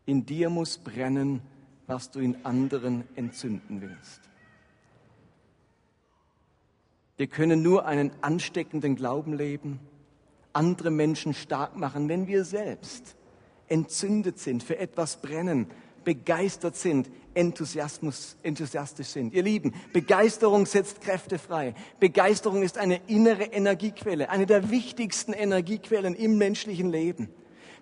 In 0.05 0.25
dir 0.25 0.51
muss 0.51 0.79
brennen, 0.79 1.41
was 1.87 2.11
du 2.11 2.21
in 2.21 2.45
anderen 2.45 3.05
entzünden 3.17 3.81
willst. 3.81 4.21
Wir 7.17 7.27
können 7.27 7.63
nur 7.63 7.87
einen 7.87 8.11
ansteckenden 8.21 8.95
Glauben 8.95 9.33
leben, 9.33 9.81
andere 10.53 10.91
Menschen 10.91 11.35
stark 11.35 11.77
machen, 11.77 12.09
wenn 12.09 12.27
wir 12.27 12.45
selbst 12.45 13.17
entzündet 13.69 14.39
sind, 14.39 14.63
für 14.63 14.79
etwas 14.79 15.21
brennen, 15.21 15.67
begeistert 16.05 16.77
sind, 16.77 17.11
Enthusiasmus, 17.37 18.37
enthusiastisch 18.43 19.09
sind. 19.09 19.35
Ihr 19.35 19.43
Lieben, 19.43 19.75
Begeisterung 19.93 20.65
setzt 20.65 21.03
Kräfte 21.03 21.39
frei. 21.39 21.75
Begeisterung 22.01 22.63
ist 22.63 22.79
eine 22.79 23.01
innere 23.07 23.45
Energiequelle, 23.45 24.31
eine 24.31 24.47
der 24.47 24.71
wichtigsten 24.71 25.35
Energiequellen 25.35 26.15
im 26.15 26.39
menschlichen 26.39 26.91
Leben. 26.91 27.29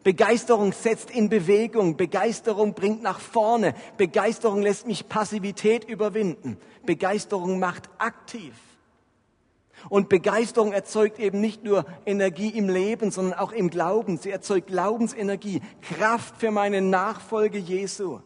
Begeisterung 0.03 0.73
setzt 0.73 1.11
in 1.11 1.31
Bewegung. 1.31 1.97
Begeisterung 1.97 2.75
bringt 2.75 3.03
nach 3.03 3.21
vorne. 3.21 3.75
Begeisterung 3.97 4.61
lässt 4.61 4.87
mich 4.87 5.09
Passivität 5.09 5.85
überwinden. 5.85 6.59
Begeisterung 6.85 7.59
macht 7.59 7.89
aktiv. 7.99 8.53
Und 9.89 10.09
Begeisterung 10.09 10.73
erzeugt 10.73 11.19
eben 11.19 11.41
nicht 11.41 11.63
nur 11.63 11.87
Energie 12.07 12.51
im 12.51 12.69
Leben, 12.69 13.11
sondern 13.11 13.39
auch 13.39 13.53
im 13.53 13.71
Glauben. 13.71 14.19
Sie 14.19 14.31
erzeugt 14.31 14.67
Glaubensenergie, 14.67 15.63
Kraft 15.81 16.37
für 16.39 16.51
meine 16.51 16.81
Nachfolge 16.81 17.59
Jesu. 17.59 18.21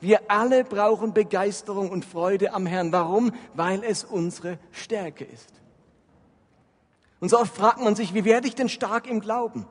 Wir 0.00 0.30
alle 0.30 0.64
brauchen 0.64 1.12
Begeisterung 1.12 1.90
und 1.90 2.04
Freude 2.04 2.52
am 2.52 2.66
Herrn. 2.66 2.92
Warum? 2.92 3.32
Weil 3.54 3.82
es 3.84 4.04
unsere 4.04 4.58
Stärke 4.72 5.24
ist. 5.24 5.52
Und 7.20 7.30
so 7.30 7.38
oft 7.38 7.54
fragt 7.54 7.80
man 7.80 7.96
sich, 7.96 8.14
wie 8.14 8.24
werde 8.24 8.46
ich 8.46 8.54
denn 8.54 8.68
stark 8.68 9.06
im 9.06 9.20
Glauben? 9.20 9.66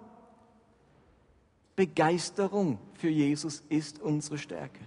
Begeisterung 1.76 2.80
für 2.94 3.10
Jesus 3.10 3.64
ist 3.70 4.02
unsere 4.02 4.38
Stärke. 4.38 4.80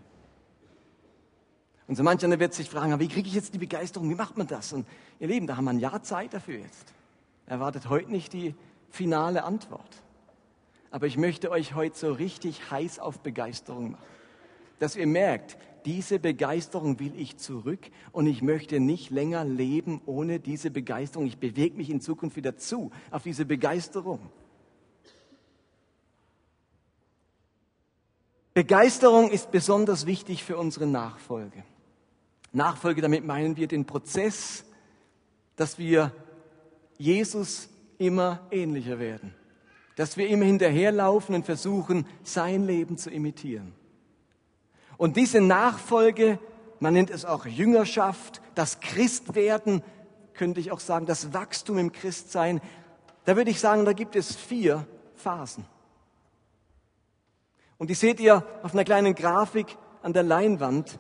Und 1.86 1.96
so 1.96 2.02
manch 2.02 2.24
einer 2.24 2.38
wird 2.38 2.52
sich 2.52 2.68
fragen, 2.68 2.98
wie 3.00 3.08
kriege 3.08 3.28
ich 3.28 3.34
jetzt 3.34 3.54
die 3.54 3.58
Begeisterung, 3.58 4.10
wie 4.10 4.14
macht 4.14 4.36
man 4.36 4.46
das? 4.46 4.72
Und 4.72 4.86
ihr 5.20 5.28
Lieben, 5.28 5.46
da 5.46 5.56
haben 5.56 5.64
wir 5.64 5.70
ein 5.70 5.78
Jahr 5.78 6.02
Zeit 6.02 6.34
dafür 6.34 6.58
jetzt. 6.58 6.92
Erwartet 7.46 7.88
heute 7.88 8.10
nicht 8.10 8.32
die 8.32 8.54
finale 8.90 9.44
Antwort. 9.44 10.02
Aber 10.90 11.06
ich 11.06 11.16
möchte 11.16 11.50
euch 11.50 11.74
heute 11.74 11.98
so 11.98 12.12
richtig 12.12 12.70
heiß 12.70 12.98
auf 12.98 13.20
Begeisterung 13.20 13.92
machen. 13.92 14.04
Dass 14.78 14.96
ihr 14.96 15.06
merkt, 15.06 15.56
diese 15.84 16.18
Begeisterung 16.18 17.00
will 17.00 17.12
ich 17.16 17.38
zurück 17.38 17.90
und 18.12 18.26
ich 18.26 18.42
möchte 18.42 18.80
nicht 18.80 19.10
länger 19.10 19.44
leben 19.44 20.00
ohne 20.06 20.40
diese 20.40 20.70
Begeisterung. 20.70 21.26
Ich 21.26 21.38
bewege 21.38 21.76
mich 21.76 21.88
in 21.90 22.00
Zukunft 22.00 22.36
wieder 22.36 22.56
zu 22.56 22.90
auf 23.10 23.22
diese 23.22 23.44
Begeisterung. 23.44 24.20
Begeisterung 28.54 29.30
ist 29.30 29.50
besonders 29.50 30.04
wichtig 30.04 30.42
für 30.42 30.58
unsere 30.58 30.86
Nachfolge. 30.86 31.62
Nachfolge, 32.52 33.00
damit 33.00 33.24
meinen 33.24 33.56
wir 33.56 33.68
den 33.68 33.86
Prozess, 33.86 34.64
dass 35.54 35.78
wir 35.78 36.12
Jesus 36.98 37.68
immer 37.98 38.46
ähnlicher 38.50 38.98
werden. 38.98 39.34
Dass 39.96 40.16
wir 40.16 40.28
immer 40.28 40.44
hinterherlaufen 40.44 41.34
und 41.34 41.46
versuchen, 41.46 42.06
sein 42.24 42.66
Leben 42.66 42.98
zu 42.98 43.10
imitieren. 43.10 43.77
Und 44.98 45.16
diese 45.16 45.40
Nachfolge, 45.40 46.38
man 46.80 46.92
nennt 46.92 47.08
es 47.08 47.24
auch 47.24 47.46
Jüngerschaft, 47.46 48.42
das 48.54 48.80
Christwerden, 48.80 49.82
könnte 50.34 50.60
ich 50.60 50.70
auch 50.70 50.80
sagen, 50.80 51.06
das 51.06 51.32
Wachstum 51.32 51.78
im 51.78 51.92
Christsein, 51.92 52.60
da 53.24 53.36
würde 53.36 53.50
ich 53.50 53.60
sagen, 53.60 53.84
da 53.84 53.92
gibt 53.92 54.16
es 54.16 54.36
vier 54.36 54.86
Phasen. 55.14 55.64
Und 57.78 57.90
die 57.90 57.94
seht 57.94 58.20
ihr 58.20 58.44
auf 58.62 58.74
einer 58.74 58.84
kleinen 58.84 59.14
Grafik 59.14 59.78
an 60.02 60.12
der 60.12 60.24
Leinwand. 60.24 60.98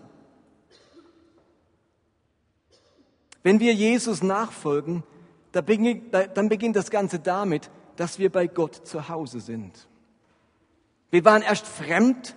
Wenn 3.42 3.58
wir 3.58 3.74
Jesus 3.74 4.22
nachfolgen, 4.22 5.02
dann 5.50 5.64
beginnt 6.48 6.76
das 6.76 6.90
Ganze 6.90 7.18
damit, 7.18 7.70
dass 7.96 8.20
wir 8.20 8.30
bei 8.30 8.46
Gott 8.46 8.86
zu 8.86 9.08
Hause 9.08 9.40
sind. 9.40 9.88
Wir 11.10 11.24
waren 11.24 11.42
erst 11.42 11.66
fremd, 11.66 12.36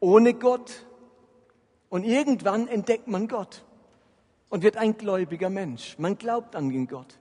ohne 0.00 0.34
Gott, 0.34 0.86
und 1.88 2.04
irgendwann 2.04 2.68
entdeckt 2.68 3.08
man 3.08 3.28
Gott 3.28 3.64
und 4.48 4.62
wird 4.62 4.76
ein 4.76 4.96
gläubiger 4.96 5.50
Mensch. 5.50 5.98
Man 5.98 6.18
glaubt 6.18 6.56
an 6.56 6.68
den 6.68 6.88
Gott. 6.88 7.18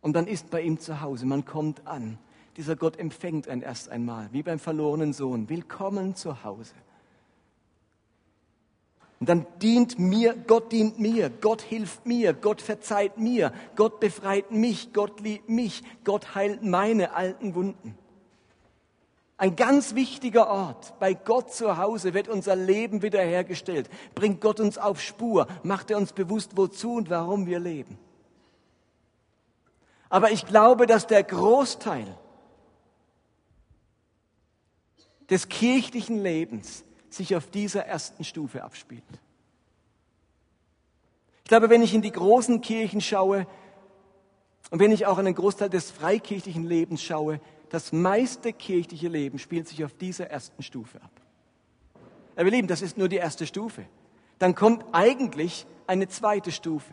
Und 0.00 0.14
dann 0.14 0.26
ist 0.26 0.50
bei 0.50 0.60
ihm 0.62 0.78
zu 0.78 1.00
Hause, 1.00 1.26
man 1.26 1.44
kommt 1.44 1.86
an. 1.86 2.18
Dieser 2.56 2.76
Gott 2.76 2.98
empfängt 2.98 3.48
einen 3.48 3.62
erst 3.62 3.88
einmal, 3.88 4.28
wie 4.32 4.42
beim 4.42 4.58
verlorenen 4.58 5.12
Sohn. 5.12 5.48
Willkommen 5.48 6.14
zu 6.14 6.44
Hause. 6.44 6.74
Und 9.20 9.28
dann 9.28 9.46
dient 9.62 9.98
mir, 9.98 10.34
Gott 10.34 10.72
dient 10.72 10.98
mir, 10.98 11.30
Gott 11.30 11.62
hilft 11.62 12.04
mir, 12.04 12.34
Gott 12.34 12.60
verzeiht 12.60 13.16
mir, 13.16 13.52
Gott 13.76 13.98
befreit 13.98 14.50
mich, 14.50 14.92
Gott 14.92 15.20
liebt 15.20 15.48
mich, 15.48 15.82
Gott 16.04 16.34
heilt 16.34 16.62
meine 16.62 17.14
alten 17.14 17.54
Wunden. 17.54 17.96
Ein 19.36 19.56
ganz 19.56 19.94
wichtiger 19.94 20.48
Ort. 20.48 20.98
Bei 21.00 21.14
Gott 21.14 21.52
zu 21.52 21.76
Hause 21.76 22.14
wird 22.14 22.28
unser 22.28 22.54
Leben 22.54 23.02
wiederhergestellt. 23.02 23.90
Bringt 24.14 24.40
Gott 24.40 24.60
uns 24.60 24.78
auf 24.78 25.00
Spur. 25.00 25.48
Macht 25.64 25.90
er 25.90 25.96
uns 25.96 26.12
bewusst, 26.12 26.56
wozu 26.56 26.94
und 26.94 27.10
warum 27.10 27.46
wir 27.46 27.58
leben. 27.58 27.98
Aber 30.08 30.30
ich 30.30 30.46
glaube, 30.46 30.86
dass 30.86 31.08
der 31.08 31.24
Großteil 31.24 32.06
des 35.30 35.48
kirchlichen 35.48 36.18
Lebens 36.22 36.84
sich 37.10 37.34
auf 37.34 37.48
dieser 37.50 37.84
ersten 37.86 38.22
Stufe 38.22 38.62
abspielt. 38.62 39.02
Ich 41.42 41.48
glaube, 41.48 41.70
wenn 41.70 41.82
ich 41.82 41.94
in 41.94 42.02
die 42.02 42.12
großen 42.12 42.60
Kirchen 42.60 43.00
schaue 43.00 43.46
und 44.70 44.78
wenn 44.78 44.92
ich 44.92 45.06
auch 45.06 45.18
an 45.18 45.24
den 45.24 45.34
Großteil 45.34 45.70
des 45.70 45.90
freikirchlichen 45.90 46.64
Lebens 46.64 47.02
schaue, 47.02 47.40
das 47.70 47.92
meiste 47.92 48.52
kirchliche 48.52 49.08
Leben 49.08 49.38
spielt 49.38 49.68
sich 49.68 49.84
auf 49.84 49.92
dieser 49.94 50.30
ersten 50.30 50.62
Stufe 50.62 51.00
ab. 51.02 51.10
Aber 52.36 52.50
Lieben, 52.50 52.68
das 52.68 52.82
ist 52.82 52.98
nur 52.98 53.08
die 53.08 53.16
erste 53.16 53.46
Stufe. 53.46 53.84
Dann 54.38 54.54
kommt 54.54 54.84
eigentlich 54.92 55.66
eine 55.86 56.08
zweite 56.08 56.52
Stufe. 56.52 56.92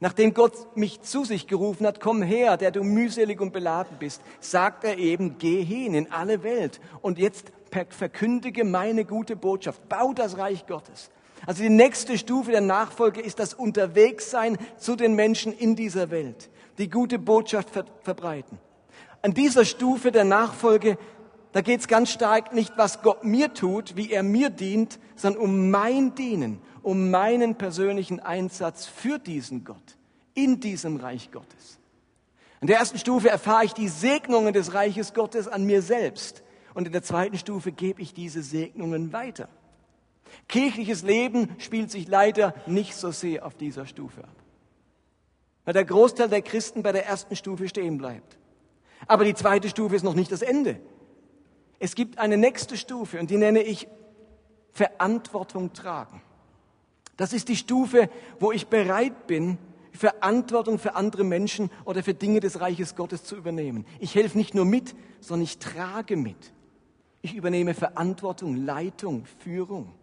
Nachdem 0.00 0.34
Gott 0.34 0.76
mich 0.76 1.00
zu 1.02 1.24
sich 1.24 1.46
gerufen 1.46 1.86
hat, 1.86 2.00
komm 2.00 2.22
her, 2.22 2.56
der 2.56 2.72
du 2.72 2.82
mühselig 2.82 3.40
und 3.40 3.52
beladen 3.52 3.98
bist, 4.00 4.20
sagt 4.40 4.82
er 4.82 4.98
eben, 4.98 5.38
geh 5.38 5.62
hin 5.62 5.94
in 5.94 6.10
alle 6.10 6.42
Welt 6.42 6.80
und 7.02 7.18
jetzt 7.18 7.52
verkündige 7.90 8.64
meine 8.64 9.04
gute 9.04 9.36
Botschaft, 9.36 9.88
bau 9.88 10.12
das 10.12 10.38
Reich 10.38 10.66
Gottes. 10.66 11.10
Also 11.46 11.62
die 11.62 11.70
nächste 11.70 12.18
Stufe 12.18 12.50
der 12.50 12.60
Nachfolge 12.60 13.20
ist 13.20 13.38
das 13.38 13.54
Unterwegssein 13.54 14.58
zu 14.76 14.96
den 14.96 15.14
Menschen 15.14 15.52
in 15.52 15.76
dieser 15.76 16.10
Welt, 16.10 16.50
die 16.78 16.90
gute 16.90 17.18
Botschaft 17.18 17.70
ver 17.70 17.84
verbreiten. 18.02 18.58
An 19.22 19.34
dieser 19.34 19.64
Stufe 19.64 20.10
der 20.10 20.24
Nachfolge, 20.24 20.98
da 21.52 21.60
geht 21.60 21.80
es 21.80 21.88
ganz 21.88 22.10
stark 22.10 22.52
nicht, 22.52 22.76
was 22.76 23.02
Gott 23.02 23.24
mir 23.24 23.54
tut, 23.54 23.96
wie 23.96 24.10
er 24.10 24.24
mir 24.24 24.50
dient, 24.50 24.98
sondern 25.14 25.42
um 25.42 25.70
mein 25.70 26.14
Dienen, 26.16 26.60
um 26.82 27.10
meinen 27.10 27.54
persönlichen 27.54 28.18
Einsatz 28.18 28.86
für 28.86 29.18
diesen 29.18 29.64
Gott, 29.64 29.96
in 30.34 30.58
diesem 30.58 30.96
Reich 30.96 31.30
Gottes. 31.30 31.78
In 32.60 32.66
der 32.66 32.78
ersten 32.78 32.98
Stufe 32.98 33.28
erfahre 33.28 33.64
ich 33.64 33.74
die 33.74 33.88
Segnungen 33.88 34.52
des 34.52 34.74
Reiches 34.74 35.14
Gottes 35.14 35.46
an 35.46 35.64
mir 35.64 35.82
selbst. 35.82 36.42
Und 36.74 36.86
in 36.86 36.92
der 36.92 37.02
zweiten 37.02 37.36
Stufe 37.36 37.70
gebe 37.70 38.00
ich 38.00 38.14
diese 38.14 38.42
Segnungen 38.42 39.12
weiter. 39.12 39.48
Kirchliches 40.48 41.02
Leben 41.02 41.48
spielt 41.58 41.90
sich 41.90 42.08
leider 42.08 42.54
nicht 42.66 42.94
so 42.94 43.10
sehr 43.10 43.44
auf 43.44 43.54
dieser 43.54 43.86
Stufe 43.86 44.22
ab. 44.24 44.36
Weil 45.64 45.74
der 45.74 45.84
Großteil 45.84 46.28
der 46.28 46.42
Christen 46.42 46.82
bei 46.82 46.92
der 46.92 47.06
ersten 47.06 47.36
Stufe 47.36 47.68
stehen 47.68 47.98
bleibt. 47.98 48.38
Aber 49.06 49.24
die 49.24 49.34
zweite 49.34 49.68
Stufe 49.68 49.96
ist 49.96 50.02
noch 50.02 50.14
nicht 50.14 50.32
das 50.32 50.42
Ende. 50.42 50.80
Es 51.78 51.94
gibt 51.94 52.18
eine 52.18 52.36
nächste 52.36 52.76
Stufe 52.76 53.18
und 53.18 53.30
die 53.30 53.36
nenne 53.36 53.62
ich 53.62 53.88
Verantwortung 54.72 55.72
tragen. 55.72 56.22
Das 57.16 57.32
ist 57.32 57.48
die 57.48 57.56
Stufe, 57.56 58.08
wo 58.38 58.52
ich 58.52 58.68
bereit 58.68 59.26
bin, 59.26 59.58
Verantwortung 59.92 60.78
für 60.78 60.94
andere 60.94 61.24
Menschen 61.24 61.70
oder 61.84 62.02
für 62.02 62.14
Dinge 62.14 62.40
des 62.40 62.60
Reiches 62.60 62.96
Gottes 62.96 63.24
zu 63.24 63.36
übernehmen. 63.36 63.84
Ich 63.98 64.14
helfe 64.14 64.38
nicht 64.38 64.54
nur 64.54 64.64
mit, 64.64 64.94
sondern 65.20 65.44
ich 65.44 65.58
trage 65.58 66.16
mit. 66.16 66.52
Ich 67.20 67.34
übernehme 67.34 67.74
Verantwortung, 67.74 68.56
Leitung, 68.56 69.26
Führung. 69.40 69.94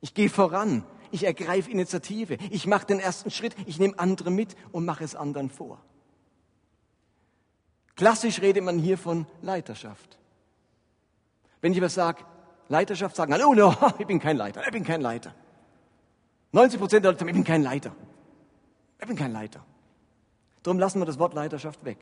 Ich 0.00 0.14
gehe 0.14 0.28
voran. 0.28 0.84
Ich 1.10 1.24
ergreife 1.24 1.70
Initiative. 1.70 2.36
Ich 2.50 2.66
mache 2.66 2.86
den 2.86 3.00
ersten 3.00 3.30
Schritt. 3.30 3.54
Ich 3.66 3.78
nehme 3.78 3.98
andere 3.98 4.30
mit 4.30 4.54
und 4.72 4.84
mache 4.84 5.04
es 5.04 5.14
anderen 5.14 5.48
vor. 5.48 5.80
Klassisch 7.98 8.40
redet 8.40 8.62
man 8.62 8.78
hier 8.78 8.96
von 8.96 9.26
Leiterschaft. 9.42 10.18
Wenn 11.60 11.72
ich 11.72 11.80
was 11.80 11.94
sage, 11.94 12.22
Leiterschaft, 12.68 13.16
sagen 13.16 13.32
alle, 13.32 13.44
oh 13.48 13.54
no, 13.54 13.74
ich 13.98 14.06
bin 14.06 14.20
kein 14.20 14.36
Leiter, 14.36 14.64
ich 14.64 14.70
bin 14.70 14.84
kein 14.84 15.00
Leiter. 15.00 15.34
90 16.52 16.78
Prozent 16.78 17.04
der 17.04 17.10
Leute 17.10 17.18
sagen, 17.18 17.30
ich 17.30 17.34
bin 17.34 17.42
kein 17.42 17.64
Leiter. 17.64 17.90
Ich 19.00 19.06
bin 19.08 19.16
kein 19.16 19.32
Leiter. 19.32 19.64
Darum 20.62 20.78
lassen 20.78 21.00
wir 21.00 21.06
das 21.06 21.18
Wort 21.18 21.34
Leiterschaft 21.34 21.84
weg. 21.84 21.98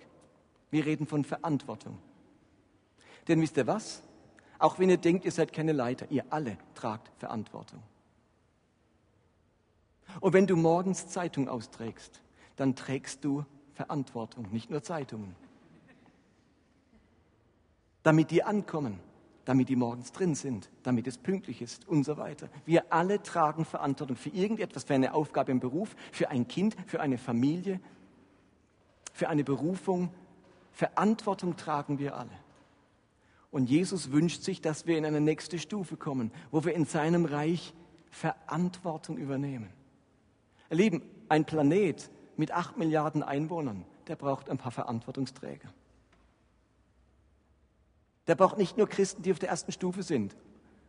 Wir 0.71 0.85
reden 0.85 1.07
von 1.07 1.25
Verantwortung. 1.25 1.99
Denn 3.27 3.41
wisst 3.41 3.57
ihr 3.57 3.67
was? 3.67 4.03
Auch 4.59 4.79
wenn 4.79 4.91
ihr 4.91 4.99
denkt, 4.99 5.25
ihr 5.25 5.33
seid 5.33 5.55
keine 5.55 5.73
Leiter, 5.73 6.11
ihr 6.11 6.27
alle 6.29 6.59
tragt 6.75 7.11
Verantwortung. 7.17 7.83
Und 10.21 10.35
wenn 10.35 10.47
du 10.47 10.57
morgens 10.57 11.09
Zeitung 11.09 11.49
austrägst, 11.49 12.21
dann 12.57 12.77
trägst 12.77 13.25
du 13.25 13.47
Verantwortung, 13.73 14.53
nicht 14.53 14.69
nur 14.69 14.83
Zeitungen. 14.83 15.46
Damit 18.07 18.31
die 18.31 18.45
ankommen, 18.45 19.01
damit 19.47 19.69
die 19.69 19.75
morgens 19.75 20.13
drin 20.13 20.37
sind, 20.37 20.71
damit 20.85 21.09
es 21.09 21.19
pünktlich 21.19 21.61
ist 21.61 21.89
und 21.89 22.05
so 22.05 22.17
weiter. 22.17 22.49
Wir 22.65 22.93
alle 22.93 23.21
tragen 23.21 23.65
Verantwortung 23.65 24.17
für 24.17 24.29
irgendetwas, 24.29 24.85
für 24.85 24.95
eine 24.95 25.13
Aufgabe 25.13 25.51
im 25.51 25.59
Beruf, 25.59 25.97
für 26.13 26.31
ein 26.31 26.47
Kind, 26.47 26.77
für 26.87 27.01
eine 27.01 27.19
Familie, 27.19 27.81
für 29.13 29.29
eine 29.29 29.43
Berufung. 29.43 30.11
Verantwortung 30.71 31.57
tragen 31.57 31.99
wir 31.99 32.17
alle. 32.17 32.31
Und 33.51 33.69
Jesus 33.69 34.13
wünscht 34.13 34.43
sich, 34.43 34.61
dass 34.61 34.87
wir 34.87 34.97
in 34.97 35.05
eine 35.05 35.21
nächste 35.21 35.59
Stufe 35.59 35.97
kommen, 35.97 36.31
wo 36.53 36.65
wir 36.65 36.75
in 36.75 36.85
seinem 36.85 37.25
Reich 37.25 37.75
Verantwortung 38.13 39.17
übernehmen. 39.19 39.71
Ihr 40.71 40.77
Lieben, 40.77 41.03
ein 41.29 41.45
Planet 41.45 42.09
mit 42.37 42.53
acht 42.53 42.79
Milliarden 42.79 43.25
Einwohnern, 43.25 43.85
der 44.07 44.15
braucht 44.15 44.49
ein 44.49 44.59
paar 44.59 44.71
Verantwortungsträger. 44.71 45.71
Der 48.27 48.35
braucht 48.35 48.59
nicht 48.59 48.77
nur 48.77 48.89
Christen, 48.89 49.23
die 49.23 49.33
auf 49.33 49.39
der 49.39 49.51
ersten 49.51 49.73
Stufe 49.73 50.03
sind 50.03 50.37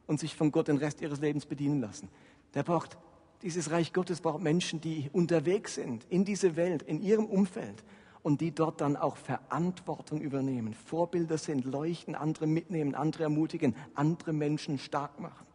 und 0.07 0.19
sich 0.19 0.35
von 0.35 0.51
Gott 0.51 0.67
den 0.67 0.77
Rest 0.77 1.01
ihres 1.01 1.19
Lebens 1.19 1.45
bedienen 1.45 1.81
lassen. 1.81 2.09
Der 2.53 2.63
braucht, 2.63 2.97
dieses 3.41 3.71
Reich 3.71 3.93
Gottes 3.93 4.21
braucht 4.21 4.41
Menschen, 4.41 4.81
die 4.81 5.09
unterwegs 5.13 5.75
sind 5.75 6.05
in 6.09 6.25
diese 6.25 6.55
Welt, 6.55 6.81
in 6.81 7.01
ihrem 7.01 7.25
Umfeld 7.25 7.83
und 8.23 8.41
die 8.41 8.51
dort 8.51 8.81
dann 8.81 8.95
auch 8.95 9.17
Verantwortung 9.17 10.21
übernehmen, 10.21 10.73
Vorbilder 10.73 11.37
sind, 11.37 11.65
leuchten, 11.65 12.15
andere 12.15 12.47
mitnehmen, 12.47 12.95
andere 12.95 13.23
ermutigen, 13.23 13.75
andere 13.93 14.33
Menschen 14.33 14.79
stark 14.79 15.19
machen. 15.19 15.45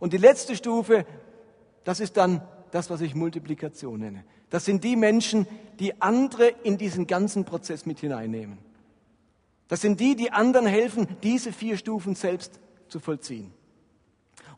Und 0.00 0.12
die 0.12 0.18
letzte 0.18 0.56
Stufe, 0.56 1.04
das 1.84 2.00
ist 2.00 2.16
dann 2.16 2.42
das, 2.70 2.88
was 2.88 3.02
ich 3.02 3.14
Multiplikation 3.14 4.00
nenne. 4.00 4.24
Das 4.50 4.64
sind 4.64 4.82
die 4.82 4.96
Menschen, 4.96 5.46
die 5.78 6.00
andere 6.00 6.48
in 6.62 6.78
diesen 6.78 7.06
ganzen 7.06 7.44
Prozess 7.44 7.86
mit 7.86 8.00
hineinnehmen. 8.00 8.58
Das 9.72 9.80
sind 9.80 10.00
die, 10.00 10.16
die 10.16 10.30
anderen 10.30 10.66
helfen, 10.66 11.08
diese 11.22 11.50
vier 11.50 11.78
Stufen 11.78 12.14
selbst 12.14 12.60
zu 12.88 13.00
vollziehen. 13.00 13.54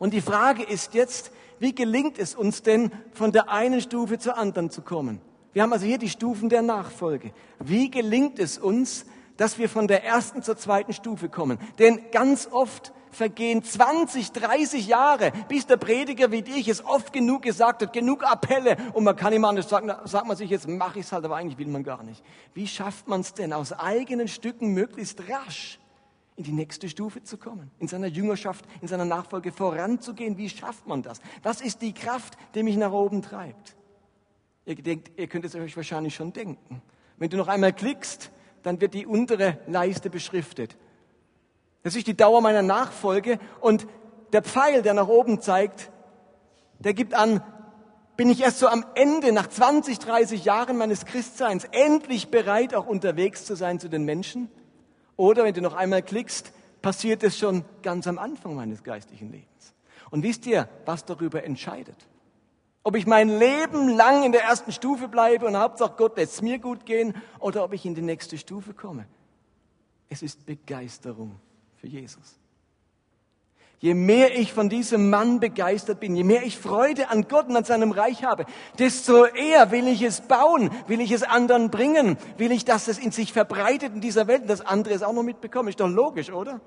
Und 0.00 0.12
die 0.12 0.20
Frage 0.20 0.64
ist 0.64 0.92
jetzt, 0.92 1.30
wie 1.60 1.72
gelingt 1.72 2.18
es 2.18 2.34
uns 2.34 2.64
denn, 2.64 2.90
von 3.12 3.30
der 3.30 3.48
einen 3.48 3.80
Stufe 3.80 4.18
zur 4.18 4.36
anderen 4.36 4.70
zu 4.70 4.82
kommen? 4.82 5.20
Wir 5.52 5.62
haben 5.62 5.72
also 5.72 5.86
hier 5.86 5.98
die 5.98 6.08
Stufen 6.08 6.48
der 6.48 6.62
Nachfolge. 6.62 7.32
Wie 7.60 7.92
gelingt 7.92 8.40
es 8.40 8.58
uns, 8.58 9.06
dass 9.36 9.58
wir 9.58 9.68
von 9.68 9.88
der 9.88 10.04
ersten 10.04 10.42
zur 10.42 10.56
zweiten 10.56 10.92
Stufe 10.92 11.28
kommen? 11.28 11.58
Denn 11.78 12.10
ganz 12.10 12.48
oft 12.50 12.92
vergehen 13.14 13.62
20, 13.62 14.32
30 14.32 14.86
Jahre, 14.86 15.32
bis 15.48 15.66
der 15.66 15.76
Prediger 15.76 16.30
wie 16.30 16.40
ich 16.40 16.68
es 16.68 16.84
oft 16.84 17.12
genug 17.12 17.42
gesagt 17.42 17.82
hat, 17.82 17.92
genug 17.92 18.24
Appelle 18.24 18.76
und 18.92 19.04
man 19.04 19.16
kann 19.16 19.32
ihm 19.32 19.44
anders 19.44 19.68
sagen, 19.68 19.90
sagt 20.04 20.26
man 20.26 20.36
sich, 20.36 20.50
jetzt 20.50 20.68
mache 20.68 20.98
ich 20.98 21.06
es 21.06 21.12
halt, 21.12 21.24
aber 21.24 21.36
eigentlich 21.36 21.58
will 21.58 21.68
man 21.68 21.84
gar 21.84 22.02
nicht. 22.02 22.22
Wie 22.52 22.66
schafft 22.66 23.08
man 23.08 23.20
es 23.20 23.32
denn, 23.32 23.52
aus 23.52 23.72
eigenen 23.72 24.28
Stücken 24.28 24.68
möglichst 24.68 25.28
rasch 25.28 25.78
in 26.36 26.44
die 26.44 26.52
nächste 26.52 26.88
Stufe 26.88 27.22
zu 27.22 27.38
kommen, 27.38 27.70
in 27.78 27.88
seiner 27.88 28.08
Jüngerschaft, 28.08 28.64
in 28.82 28.88
seiner 28.88 29.04
Nachfolge 29.04 29.52
voranzugehen? 29.52 30.36
Wie 30.36 30.50
schafft 30.50 30.86
man 30.86 31.02
das? 31.02 31.20
Was 31.42 31.60
ist 31.60 31.80
die 31.80 31.92
Kraft, 31.92 32.36
die 32.54 32.62
mich 32.62 32.76
nach 32.76 32.92
oben 32.92 33.22
treibt? 33.22 33.76
Ihr, 34.66 34.74
denkt, 34.76 35.12
ihr 35.18 35.26
könnt 35.26 35.44
es 35.44 35.54
euch 35.54 35.76
wahrscheinlich 35.76 36.14
schon 36.14 36.32
denken. 36.32 36.82
Wenn 37.18 37.30
du 37.30 37.36
noch 37.36 37.48
einmal 37.48 37.72
klickst, 37.72 38.30
dann 38.64 38.80
wird 38.80 38.94
die 38.94 39.06
untere 39.06 39.58
Leiste 39.68 40.10
beschriftet. 40.10 40.76
Das 41.84 41.94
ist 41.94 42.08
die 42.08 42.16
Dauer 42.16 42.40
meiner 42.40 42.62
Nachfolge 42.62 43.38
und 43.60 43.86
der 44.32 44.42
Pfeil, 44.42 44.82
der 44.82 44.94
nach 44.94 45.06
oben 45.06 45.40
zeigt, 45.40 45.92
der 46.80 46.94
gibt 46.94 47.14
an, 47.14 47.40
bin 48.16 48.30
ich 48.30 48.40
erst 48.40 48.58
so 48.58 48.66
am 48.66 48.84
Ende, 48.94 49.32
nach 49.32 49.48
20, 49.48 49.98
30 49.98 50.44
Jahren 50.44 50.76
meines 50.76 51.04
Christseins, 51.04 51.64
endlich 51.70 52.28
bereit, 52.30 52.74
auch 52.74 52.86
unterwegs 52.86 53.44
zu 53.44 53.54
sein 53.54 53.78
zu 53.78 53.88
den 53.88 54.04
Menschen? 54.04 54.50
Oder 55.16 55.44
wenn 55.44 55.54
du 55.54 55.60
noch 55.60 55.74
einmal 55.74 56.02
klickst, 56.02 56.52
passiert 56.80 57.22
es 57.22 57.38
schon 57.38 57.64
ganz 57.82 58.06
am 58.06 58.18
Anfang 58.18 58.54
meines 58.54 58.82
geistlichen 58.82 59.30
Lebens. 59.30 59.74
Und 60.10 60.22
wisst 60.22 60.46
ihr, 60.46 60.68
was 60.84 61.04
darüber 61.04 61.44
entscheidet? 61.44 61.96
Ob 62.86 62.96
ich 62.96 63.06
mein 63.06 63.30
Leben 63.30 63.88
lang 63.88 64.24
in 64.24 64.32
der 64.32 64.42
ersten 64.42 64.70
Stufe 64.70 65.08
bleibe 65.08 65.46
und 65.46 65.56
Hauptsache 65.56 65.94
Gott 65.96 66.18
lässt 66.18 66.34
es 66.34 66.42
mir 66.42 66.58
gut 66.58 66.84
gehen 66.84 67.14
oder 67.40 67.64
ob 67.64 67.72
ich 67.72 67.86
in 67.86 67.94
die 67.94 68.02
nächste 68.02 68.36
Stufe 68.36 68.74
komme. 68.74 69.06
Es 70.10 70.22
ist 70.22 70.44
Begeisterung 70.44 71.40
für 71.76 71.86
Jesus. 71.86 72.38
Je 73.78 73.94
mehr 73.94 74.38
ich 74.38 74.52
von 74.52 74.68
diesem 74.68 75.10
Mann 75.10 75.40
begeistert 75.40 76.00
bin, 76.00 76.14
je 76.14 76.24
mehr 76.24 76.42
ich 76.42 76.58
Freude 76.58 77.08
an 77.08 77.26
Gott 77.26 77.48
und 77.48 77.56
an 77.56 77.64
seinem 77.64 77.90
Reich 77.90 78.22
habe, 78.22 78.44
desto 78.78 79.24
eher 79.24 79.70
will 79.70 79.88
ich 79.88 80.02
es 80.02 80.20
bauen, 80.20 80.70
will 80.86 81.00
ich 81.00 81.10
es 81.10 81.22
anderen 81.22 81.70
bringen, 81.70 82.18
will 82.36 82.52
ich, 82.52 82.64
dass 82.64 82.88
es 82.88 82.98
in 82.98 83.12
sich 83.12 83.32
verbreitet 83.32 83.94
in 83.94 84.00
dieser 84.00 84.26
Welt 84.26 84.42
und 84.42 84.50
dass 84.50 84.60
andere 84.60 84.94
es 84.94 85.02
auch 85.02 85.12
noch 85.12 85.22
mitbekommen. 85.22 85.68
Ist 85.70 85.80
doch 85.80 85.88
logisch, 85.88 86.30
oder? 86.30 86.60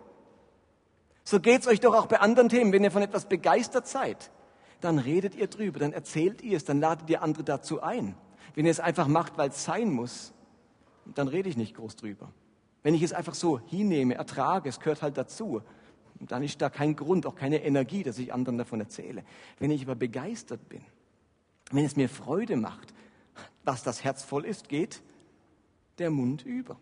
So 1.23 1.39
geht's 1.39 1.67
euch 1.67 1.79
doch 1.79 1.95
auch 1.95 2.07
bei 2.07 2.19
anderen 2.19 2.49
Themen. 2.49 2.71
Wenn 2.71 2.83
ihr 2.83 2.91
von 2.91 3.01
etwas 3.01 3.25
begeistert 3.25 3.87
seid, 3.87 4.31
dann 4.81 4.99
redet 4.99 5.35
ihr 5.35 5.47
drüber, 5.47 5.79
dann 5.79 5.93
erzählt 5.93 6.41
ihr 6.41 6.57
es, 6.57 6.65
dann 6.65 6.79
ladet 6.79 7.09
ihr 7.09 7.21
andere 7.21 7.43
dazu 7.43 7.81
ein. 7.81 8.15
Wenn 8.55 8.65
ihr 8.65 8.71
es 8.71 8.79
einfach 8.79 9.07
macht, 9.07 9.37
weil 9.37 9.49
es 9.49 9.63
sein 9.63 9.91
muss, 9.91 10.33
dann 11.05 11.27
rede 11.27 11.49
ich 11.49 11.57
nicht 11.57 11.75
groß 11.75 11.95
drüber. 11.95 12.31
Wenn 12.83 12.93
ich 12.93 13.03
es 13.03 13.13
einfach 13.13 13.33
so 13.33 13.59
hinnehme, 13.59 14.15
ertrage, 14.15 14.69
es 14.69 14.79
gehört 14.79 15.01
halt 15.01 15.17
dazu, 15.17 15.61
dann 16.19 16.43
ist 16.43 16.61
da 16.61 16.69
kein 16.69 16.95
Grund, 16.95 17.25
auch 17.25 17.35
keine 17.35 17.63
Energie, 17.63 18.03
dass 18.03 18.17
ich 18.17 18.33
anderen 18.33 18.57
davon 18.57 18.79
erzähle. 18.79 19.23
Wenn 19.59 19.71
ich 19.71 19.83
aber 19.83 19.95
begeistert 19.95 20.67
bin, 20.69 20.81
wenn 21.71 21.85
es 21.85 21.95
mir 21.95 22.09
Freude 22.09 22.55
macht, 22.55 22.93
was 23.63 23.83
das 23.83 24.03
Herz 24.03 24.23
voll 24.23 24.45
ist, 24.45 24.69
geht 24.69 25.01
der 25.99 26.09
Mund 26.09 26.43
über. 26.43 26.77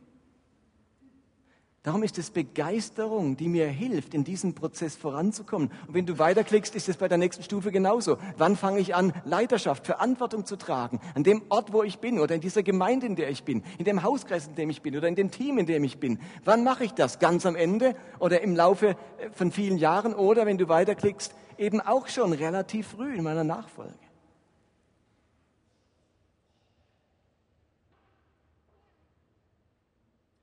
Darum 1.85 2.01
ist 2.01 2.17
es 2.17 2.31
Begeisterung, 2.31 3.37
die 3.37 3.47
mir 3.47 3.67
hilft, 3.67 4.15
in 4.15 4.23
diesem 4.23 4.55
Prozess 4.55 4.95
voranzukommen. 4.95 5.69
Und 5.87 5.93
wenn 5.93 6.07
du 6.07 6.17
weiterklickst, 6.17 6.73
ist 6.73 6.89
es 6.89 6.97
bei 6.97 7.07
der 7.07 7.19
nächsten 7.19 7.43
Stufe 7.43 7.71
genauso. 7.71 8.17
Wann 8.39 8.55
fange 8.55 8.79
ich 8.79 8.95
an, 8.95 9.13
Leiterschaft, 9.23 9.85
Verantwortung 9.85 10.47
zu 10.47 10.55
tragen? 10.55 10.99
An 11.13 11.23
dem 11.23 11.43
Ort, 11.49 11.73
wo 11.73 11.83
ich 11.83 11.99
bin 11.99 12.17
oder 12.17 12.33
in 12.33 12.41
dieser 12.41 12.63
Gemeinde, 12.63 13.05
in 13.05 13.15
der 13.15 13.29
ich 13.29 13.43
bin, 13.43 13.61
in 13.77 13.85
dem 13.85 14.01
Hauskreis, 14.01 14.47
in 14.47 14.55
dem 14.55 14.71
ich 14.71 14.81
bin 14.81 14.97
oder 14.97 15.07
in 15.07 15.13
dem 15.13 15.29
Team, 15.29 15.59
in 15.59 15.67
dem 15.67 15.83
ich 15.83 15.99
bin. 15.99 16.17
Wann 16.43 16.63
mache 16.63 16.85
ich 16.85 16.93
das? 16.95 17.19
Ganz 17.19 17.45
am 17.45 17.55
Ende 17.55 17.95
oder 18.17 18.41
im 18.41 18.55
Laufe 18.55 18.97
von 19.33 19.51
vielen 19.51 19.77
Jahren 19.77 20.15
oder, 20.15 20.47
wenn 20.47 20.57
du 20.57 20.67
weiterklickst, 20.67 21.35
eben 21.59 21.81
auch 21.81 22.07
schon 22.07 22.33
relativ 22.33 22.87
früh 22.87 23.13
in 23.13 23.23
meiner 23.23 23.43
Nachfolge. 23.43 24.04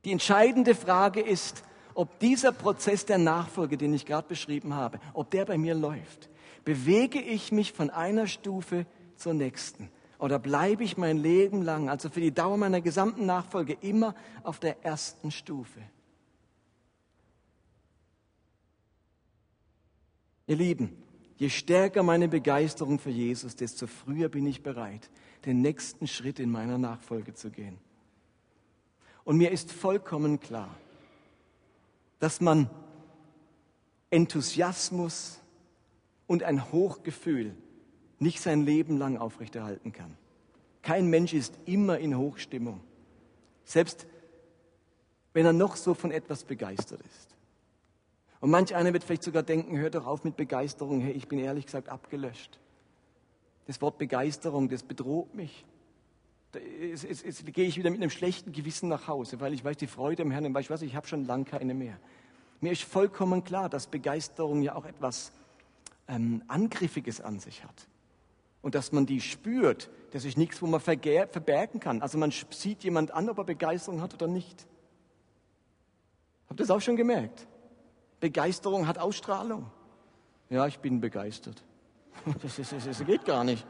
Die 0.04 0.12
entscheidende 0.12 0.74
Frage 0.74 1.20
ist, 1.20 1.62
ob 1.94 2.18
dieser 2.18 2.52
Prozess 2.52 3.06
der 3.06 3.18
Nachfolge, 3.18 3.76
den 3.76 3.94
ich 3.94 4.06
gerade 4.06 4.26
beschrieben 4.26 4.74
habe, 4.74 4.98
ob 5.14 5.30
der 5.30 5.44
bei 5.44 5.58
mir 5.58 5.74
läuft. 5.74 6.28
Bewege 6.64 7.20
ich 7.20 7.52
mich 7.52 7.72
von 7.72 7.90
einer 7.90 8.26
Stufe 8.26 8.86
zur 9.16 9.34
nächsten? 9.34 9.90
Oder 10.18 10.38
bleibe 10.38 10.84
ich 10.84 10.96
mein 10.96 11.18
Leben 11.18 11.62
lang, 11.62 11.88
also 11.88 12.08
für 12.08 12.20
die 12.20 12.32
Dauer 12.32 12.56
meiner 12.56 12.80
gesamten 12.80 13.26
Nachfolge, 13.26 13.76
immer 13.80 14.14
auf 14.44 14.60
der 14.60 14.84
ersten 14.84 15.30
Stufe? 15.30 15.80
Ihr 20.46 20.56
Lieben, 20.56 20.96
je 21.36 21.48
stärker 21.48 22.02
meine 22.02 22.28
Begeisterung 22.28 22.98
für 22.98 23.10
Jesus, 23.10 23.56
desto 23.56 23.86
früher 23.86 24.28
bin 24.28 24.46
ich 24.46 24.62
bereit, 24.62 25.10
den 25.44 25.60
nächsten 25.60 26.06
Schritt 26.06 26.38
in 26.38 26.50
meiner 26.50 26.78
Nachfolge 26.78 27.34
zu 27.34 27.50
gehen. 27.50 27.78
Und 29.24 29.37
mir 29.37 29.50
ist 29.50 29.72
vollkommen 29.72 30.40
klar, 30.40 30.74
dass 32.18 32.40
man 32.40 32.68
Enthusiasmus 34.11 35.40
und 36.26 36.42
ein 36.42 36.72
Hochgefühl 36.72 37.54
nicht 38.18 38.40
sein 38.40 38.64
Leben 38.64 38.98
lang 38.98 39.16
aufrechterhalten 39.16 39.92
kann. 39.92 40.16
Kein 40.82 41.08
Mensch 41.08 41.32
ist 41.32 41.58
immer 41.66 41.98
in 41.98 42.16
Hochstimmung, 42.16 42.80
selbst 43.64 44.06
wenn 45.32 45.46
er 45.46 45.52
noch 45.52 45.76
so 45.76 45.94
von 45.94 46.11
etwas 46.11 46.44
begeistert 46.44 47.00
ist. 47.02 47.37
Und 48.40 48.50
manch 48.50 48.74
einer 48.74 48.92
wird 48.92 49.04
vielleicht 49.04 49.22
sogar 49.22 49.44
denken, 49.44 49.78
hör 49.78 49.90
doch 49.90 50.06
auf 50.06 50.24
mit 50.24 50.37
Begeisterung, 50.37 51.00
hey, 51.00 51.12
ich 51.12 51.28
bin 51.28 51.38
ehrlich 51.38 51.66
gesagt 51.66 51.88
abgelöscht. 51.88 52.58
Das 53.66 53.80
Wort 53.80 53.98
Begeisterung, 53.98 54.68
das 54.68 54.82
bedroht 54.82 55.35
mich 55.35 55.64
jetzt, 56.54 57.04
jetzt, 57.04 57.24
jetzt 57.24 57.46
gehe 57.52 57.66
ich 57.66 57.76
wieder 57.76 57.90
mit 57.90 58.00
einem 58.00 58.10
schlechten 58.10 58.52
Gewissen 58.52 58.88
nach 58.88 59.08
Hause, 59.08 59.40
weil 59.40 59.54
ich 59.54 59.64
weiß, 59.64 59.76
die 59.76 59.86
Freude 59.86 60.22
im 60.22 60.30
Herrn, 60.30 60.52
weiß 60.52 60.64
ich 60.64 60.70
was, 60.70 60.82
ich 60.82 60.96
habe 60.96 61.06
schon 61.06 61.24
lange 61.24 61.44
keine 61.44 61.74
mehr. 61.74 61.98
Mir 62.60 62.72
ist 62.72 62.84
vollkommen 62.84 63.44
klar, 63.44 63.68
dass 63.68 63.86
Begeisterung 63.86 64.62
ja 64.62 64.74
auch 64.74 64.84
etwas 64.84 65.32
ähm, 66.08 66.42
Angriffiges 66.48 67.20
an 67.20 67.38
sich 67.40 67.64
hat. 67.64 67.88
Und 68.60 68.76
dass 68.76 68.92
man 68.92 69.06
die 69.06 69.20
spürt, 69.20 69.90
das 70.12 70.24
ist 70.24 70.38
nichts, 70.38 70.62
wo 70.62 70.66
man 70.66 70.80
verbergen 70.80 71.80
kann. 71.80 72.00
Also 72.00 72.18
man 72.18 72.30
sieht 72.30 72.84
jemand 72.84 73.10
an, 73.10 73.28
ob 73.28 73.38
er 73.38 73.44
Begeisterung 73.44 74.00
hat 74.00 74.14
oder 74.14 74.28
nicht. 74.28 74.66
Habt 76.48 76.60
ihr 76.60 76.66
das 76.66 76.70
auch 76.70 76.80
schon 76.80 76.96
gemerkt? 76.96 77.46
Begeisterung 78.20 78.86
hat 78.86 78.98
Ausstrahlung. 78.98 79.66
Ja, 80.48 80.66
ich 80.66 80.78
bin 80.78 81.00
begeistert. 81.00 81.62
Das, 82.42 82.58
ist, 82.58 82.72
das, 82.72 82.84
das 82.84 83.04
geht 83.04 83.24
gar 83.24 83.42
nicht. 83.42 83.66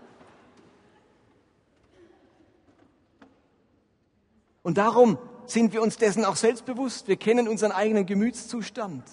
Und 4.63 4.79
darum 4.79 5.19
sind 5.47 5.73
wir 5.73 5.83
uns 5.83 5.97
dessen 5.97 6.25
auch 6.25 6.37
selbstbewusst. 6.37 7.09
Wir 7.09 7.17
kennen 7.17 7.49
unseren 7.49 7.73
eigenen 7.73 8.07
Gemütszustand. 8.07 9.05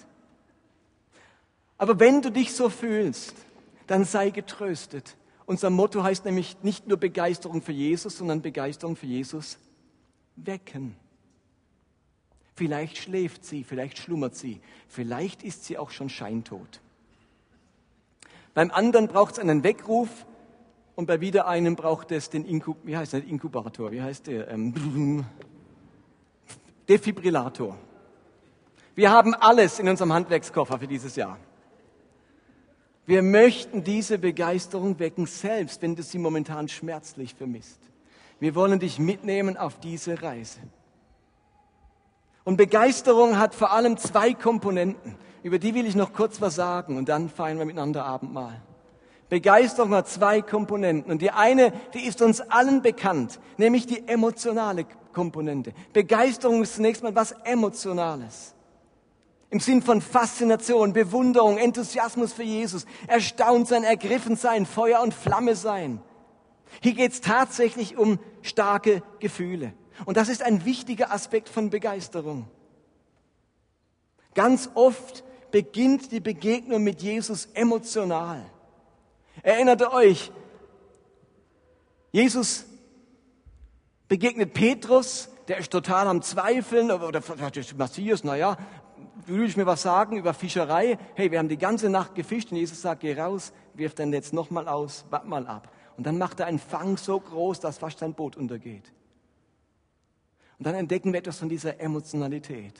Aber 1.78 1.98
wenn 1.98 2.22
du 2.22 2.30
dich 2.30 2.54
so 2.54 2.68
fühlst, 2.68 3.34
dann 3.86 4.04
sei 4.04 4.30
getröstet. 4.30 5.16
Unser 5.46 5.70
Motto 5.70 6.04
heißt 6.04 6.24
nämlich 6.24 6.58
nicht 6.62 6.86
nur 6.86 6.98
Begeisterung 6.98 7.62
für 7.62 7.72
Jesus, 7.72 8.18
sondern 8.18 8.42
Begeisterung 8.42 8.96
für 8.96 9.06
Jesus 9.06 9.58
wecken. 10.36 10.94
Vielleicht 12.54 12.98
schläft 12.98 13.44
sie, 13.44 13.64
vielleicht 13.64 13.98
schlummert 13.98 14.36
sie, 14.36 14.60
vielleicht 14.86 15.42
ist 15.42 15.64
sie 15.64 15.78
auch 15.78 15.90
schon 15.90 16.10
scheintot. 16.10 16.80
Beim 18.54 18.70
anderen 18.70 19.08
braucht 19.08 19.32
es 19.32 19.38
einen 19.38 19.64
Weckruf 19.64 20.08
und 20.94 21.06
bei 21.06 21.20
wieder 21.20 21.46
einem 21.46 21.76
braucht 21.76 22.12
es 22.12 22.30
den 22.30 22.44
Inkub 22.44 22.78
wie 22.84 22.96
heißt 22.96 23.12
der 23.12 23.24
Inkubator, 23.24 23.90
wie 23.92 24.02
heißt 24.02 24.26
der? 24.26 24.48
Ähm, 24.48 25.24
Defibrillator. 26.88 27.76
Wir 28.94 29.10
haben 29.10 29.34
alles 29.34 29.78
in 29.78 29.88
unserem 29.88 30.12
Handwerkskoffer 30.12 30.78
für 30.78 30.86
dieses 30.86 31.16
Jahr. 31.16 31.38
Wir 33.06 33.22
möchten 33.22 33.82
diese 33.82 34.18
Begeisterung 34.18 34.98
wecken, 34.98 35.26
selbst 35.26 35.82
wenn 35.82 35.96
du 35.96 36.02
sie 36.02 36.18
momentan 36.18 36.68
schmerzlich 36.68 37.34
vermisst. 37.34 37.80
Wir 38.40 38.54
wollen 38.54 38.78
dich 38.78 38.98
mitnehmen 38.98 39.56
auf 39.56 39.80
diese 39.80 40.22
Reise. 40.22 40.60
Und 42.44 42.56
Begeisterung 42.56 43.38
hat 43.38 43.54
vor 43.54 43.72
allem 43.72 43.96
zwei 43.96 44.34
Komponenten. 44.34 45.16
Über 45.42 45.58
die 45.58 45.74
will 45.74 45.86
ich 45.86 45.94
noch 45.94 46.12
kurz 46.12 46.40
was 46.40 46.54
sagen 46.54 46.96
und 46.96 47.08
dann 47.08 47.28
feiern 47.28 47.58
wir 47.58 47.64
miteinander 47.64 48.04
Abendmahl. 48.04 48.62
Begeisterung 49.30 49.94
hat 49.94 50.08
zwei 50.08 50.42
Komponenten. 50.42 51.10
Und 51.10 51.22
die 51.22 51.30
eine, 51.30 51.72
die 51.94 52.04
ist 52.04 52.20
uns 52.20 52.40
allen 52.40 52.82
bekannt, 52.82 53.40
nämlich 53.56 53.86
die 53.86 54.06
emotionale 54.06 54.84
Komponente. 55.14 55.72
Begeisterung 55.94 56.62
ist 56.62 56.74
zunächst 56.74 57.02
mal 57.02 57.14
was 57.14 57.32
Emotionales. 57.44 58.54
Im 59.48 59.60
Sinn 59.60 59.82
von 59.82 60.00
Faszination, 60.00 60.92
Bewunderung, 60.92 61.58
Enthusiasmus 61.58 62.32
für 62.32 62.42
Jesus, 62.42 62.86
erstaunt 63.06 63.68
sein, 63.68 63.84
ergriffen 63.84 64.36
sein, 64.36 64.66
Feuer 64.66 65.00
und 65.00 65.14
Flamme 65.14 65.56
sein. 65.56 66.02
Hier 66.80 66.94
geht 66.94 67.12
es 67.12 67.20
tatsächlich 67.20 67.96
um 67.96 68.18
starke 68.42 69.02
Gefühle. 69.20 69.72
Und 70.06 70.16
das 70.16 70.28
ist 70.28 70.42
ein 70.42 70.64
wichtiger 70.64 71.12
Aspekt 71.12 71.48
von 71.48 71.70
Begeisterung. 71.70 72.46
Ganz 74.34 74.70
oft 74.74 75.24
beginnt 75.50 76.12
die 76.12 76.20
Begegnung 76.20 76.82
mit 76.82 77.02
Jesus 77.02 77.46
emotional. 77.54 78.44
Erinnert 79.42 79.82
euch, 79.92 80.30
Jesus 82.12 82.66
begegnet 84.08 84.52
Petrus, 84.52 85.30
der 85.48 85.58
ist 85.58 85.70
total 85.70 86.08
am 86.08 86.22
Zweifeln, 86.22 86.90
oder 86.90 87.22
vielleicht 87.22 87.76
Matthias, 87.78 88.24
naja, 88.24 88.56
will 89.26 89.44
ich 89.44 89.56
mir 89.56 89.66
was 89.66 89.82
sagen 89.82 90.16
über 90.16 90.34
Fischerei? 90.34 90.98
Hey, 91.14 91.30
wir 91.30 91.38
haben 91.38 91.48
die 91.48 91.58
ganze 91.58 91.88
Nacht 91.88 92.14
gefischt 92.14 92.50
und 92.50 92.58
Jesus 92.58 92.82
sagt, 92.82 93.00
geh 93.00 93.18
raus, 93.18 93.52
wirf 93.74 93.94
dein 93.94 94.10
Netz 94.10 94.32
nochmal 94.32 94.68
aus, 94.68 95.04
wart 95.10 95.26
mal 95.26 95.46
ab. 95.46 95.72
Und 95.96 96.06
dann 96.06 96.18
macht 96.18 96.40
er 96.40 96.46
einen 96.46 96.58
Fang 96.58 96.96
so 96.96 97.20
groß, 97.20 97.60
dass 97.60 97.78
fast 97.78 97.98
sein 97.98 98.14
Boot 98.14 98.36
untergeht. 98.36 98.92
Und 100.58 100.66
dann 100.66 100.74
entdecken 100.74 101.12
wir 101.12 101.20
etwas 101.20 101.38
von 101.38 101.48
dieser 101.48 101.80
Emotionalität. 101.80 102.74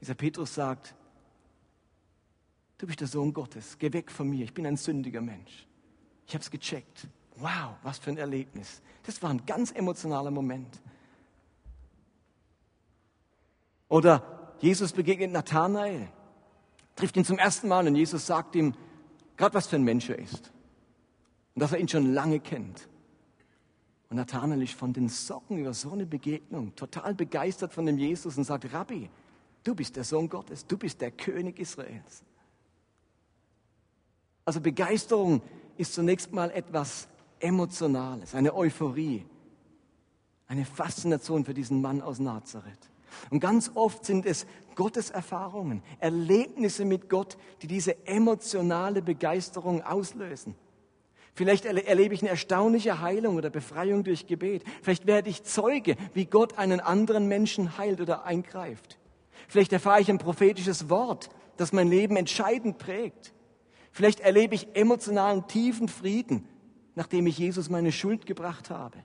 Dieser 0.00 0.14
Petrus 0.14 0.54
sagt, 0.54 0.94
du 2.78 2.86
bist 2.86 3.00
der 3.00 3.08
Sohn 3.08 3.32
Gottes, 3.32 3.78
geh 3.78 3.92
weg 3.92 4.10
von 4.10 4.28
mir, 4.28 4.44
ich 4.44 4.54
bin 4.54 4.66
ein 4.66 4.76
sündiger 4.76 5.20
Mensch. 5.20 5.66
Ich 6.26 6.34
habe 6.34 6.42
es 6.42 6.50
gecheckt. 6.50 7.06
Wow, 7.36 7.76
was 7.82 7.98
für 7.98 8.10
ein 8.10 8.16
Erlebnis. 8.16 8.80
Das 9.04 9.22
war 9.22 9.30
ein 9.30 9.44
ganz 9.46 9.72
emotionaler 9.72 10.30
Moment. 10.30 10.80
Oder 13.88 14.54
Jesus 14.60 14.92
begegnet 14.92 15.32
Nathanael, 15.32 16.08
trifft 16.96 17.16
ihn 17.16 17.24
zum 17.24 17.38
ersten 17.38 17.68
Mal 17.68 17.86
und 17.86 17.94
Jesus 17.94 18.26
sagt 18.26 18.56
ihm, 18.56 18.74
gerade 19.36 19.54
was 19.54 19.66
für 19.66 19.76
ein 19.76 19.84
Mensch 19.84 20.08
er 20.08 20.18
ist. 20.18 20.52
Und 21.54 21.60
dass 21.60 21.72
er 21.72 21.78
ihn 21.78 21.88
schon 21.88 22.12
lange 22.12 22.40
kennt. 22.40 22.88
Und 24.08 24.16
Nathanael 24.16 24.62
ist 24.62 24.74
von 24.74 24.92
den 24.92 25.08
Socken 25.08 25.58
über 25.58 25.74
so 25.74 25.92
eine 25.92 26.06
Begegnung 26.06 26.74
total 26.74 27.14
begeistert 27.14 27.72
von 27.72 27.86
dem 27.86 27.98
Jesus 27.98 28.36
und 28.36 28.44
sagt, 28.44 28.72
Rabbi, 28.72 29.10
Du 29.66 29.74
bist 29.74 29.96
der 29.96 30.04
Sohn 30.04 30.28
Gottes, 30.28 30.64
du 30.64 30.78
bist 30.78 31.00
der 31.00 31.10
König 31.10 31.58
Israels. 31.58 32.22
Also 34.46 34.60
Begeisterung 34.60 35.42
ist 35.76 35.92
zunächst 35.92 36.32
mal 36.32 36.50
etwas 36.52 37.08
Emotionales, 37.40 38.34
eine 38.34 38.54
Euphorie, 38.54 39.26
eine 40.46 40.64
Faszination 40.64 41.44
für 41.44 41.52
diesen 41.52 41.82
Mann 41.82 42.00
aus 42.00 42.20
Nazareth. 42.20 42.78
Und 43.30 43.40
ganz 43.40 43.72
oft 43.74 44.04
sind 44.04 44.24
es 44.24 44.46
Gottes 44.76 45.10
Erfahrungen, 45.10 45.82
Erlebnisse 45.98 46.84
mit 46.84 47.10
Gott, 47.10 47.36
die 47.60 47.66
diese 47.66 48.06
emotionale 48.06 49.02
Begeisterung 49.02 49.82
auslösen. 49.82 50.54
Vielleicht 51.34 51.64
erlebe 51.64 52.14
ich 52.14 52.22
eine 52.22 52.30
erstaunliche 52.30 53.00
Heilung 53.00 53.36
oder 53.36 53.50
Befreiung 53.50 54.04
durch 54.04 54.28
Gebet. 54.28 54.62
Vielleicht 54.80 55.06
werde 55.06 55.28
ich 55.28 55.42
Zeuge, 55.42 55.96
wie 56.14 56.24
Gott 56.24 56.56
einen 56.56 56.80
anderen 56.80 57.26
Menschen 57.26 57.76
heilt 57.78 58.00
oder 58.00 58.24
eingreift. 58.24 58.98
Vielleicht 59.48 59.72
erfahre 59.72 60.00
ich 60.00 60.08
ein 60.08 60.18
prophetisches 60.18 60.88
Wort, 60.88 61.30
das 61.56 61.72
mein 61.72 61.88
Leben 61.88 62.16
entscheidend 62.16 62.78
prägt. 62.78 63.34
Vielleicht 63.96 64.20
erlebe 64.20 64.54
ich 64.54 64.76
emotionalen 64.76 65.48
tiefen 65.48 65.88
Frieden, 65.88 66.46
nachdem 66.96 67.26
ich 67.26 67.38
Jesus 67.38 67.70
meine 67.70 67.92
Schuld 67.92 68.26
gebracht 68.26 68.68
habe. 68.68 68.98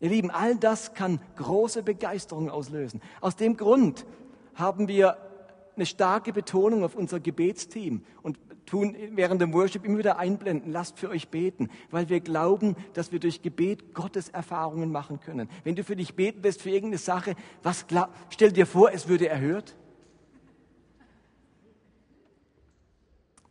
Ihr 0.00 0.08
Lieben, 0.08 0.32
all 0.32 0.56
das 0.56 0.94
kann 0.94 1.20
große 1.36 1.84
Begeisterung 1.84 2.50
auslösen. 2.50 3.00
Aus 3.20 3.36
dem 3.36 3.56
Grund 3.56 4.04
haben 4.56 4.88
wir 4.88 5.16
eine 5.76 5.86
starke 5.86 6.32
Betonung 6.32 6.82
auf 6.82 6.96
unser 6.96 7.20
Gebetsteam 7.20 8.02
und 8.20 8.36
tun 8.66 8.96
während 9.12 9.40
dem 9.40 9.54
Worship 9.54 9.84
immer 9.84 9.98
wieder 9.98 10.18
einblenden, 10.18 10.72
lasst 10.72 10.98
für 10.98 11.08
euch 11.08 11.28
beten, 11.28 11.70
weil 11.92 12.08
wir 12.08 12.18
glauben, 12.18 12.74
dass 12.94 13.12
wir 13.12 13.20
durch 13.20 13.42
Gebet 13.42 13.94
Gottes 13.94 14.28
Erfahrungen 14.28 14.90
machen 14.90 15.20
können. 15.20 15.48
Wenn 15.62 15.76
du 15.76 15.84
für 15.84 15.94
dich 15.94 16.16
beten 16.16 16.42
lässt 16.42 16.62
für 16.62 16.70
irgendeine 16.70 16.98
Sache, 16.98 17.36
was 17.62 17.86
stell 18.30 18.50
dir 18.50 18.66
vor, 18.66 18.90
es 18.90 19.06
würde 19.06 19.28
erhört. 19.28 19.76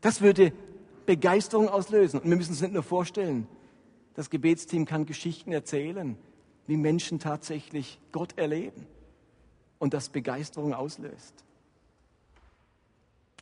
Das 0.01 0.21
würde 0.21 0.53
Begeisterung 1.05 1.69
auslösen. 1.69 2.19
Und 2.19 2.29
wir 2.29 2.37
müssen 2.37 2.53
es 2.53 2.61
nicht 2.61 2.73
nur 2.73 2.83
vorstellen. 2.83 3.47
Das 4.13 4.29
Gebetsteam 4.29 4.85
kann 4.85 5.05
Geschichten 5.05 5.51
erzählen, 5.51 6.17
wie 6.67 6.77
Menschen 6.77 7.19
tatsächlich 7.19 7.99
Gott 8.11 8.37
erleben 8.37 8.85
und 9.79 9.93
das 9.93 10.09
Begeisterung 10.09 10.73
auslöst. 10.73 11.33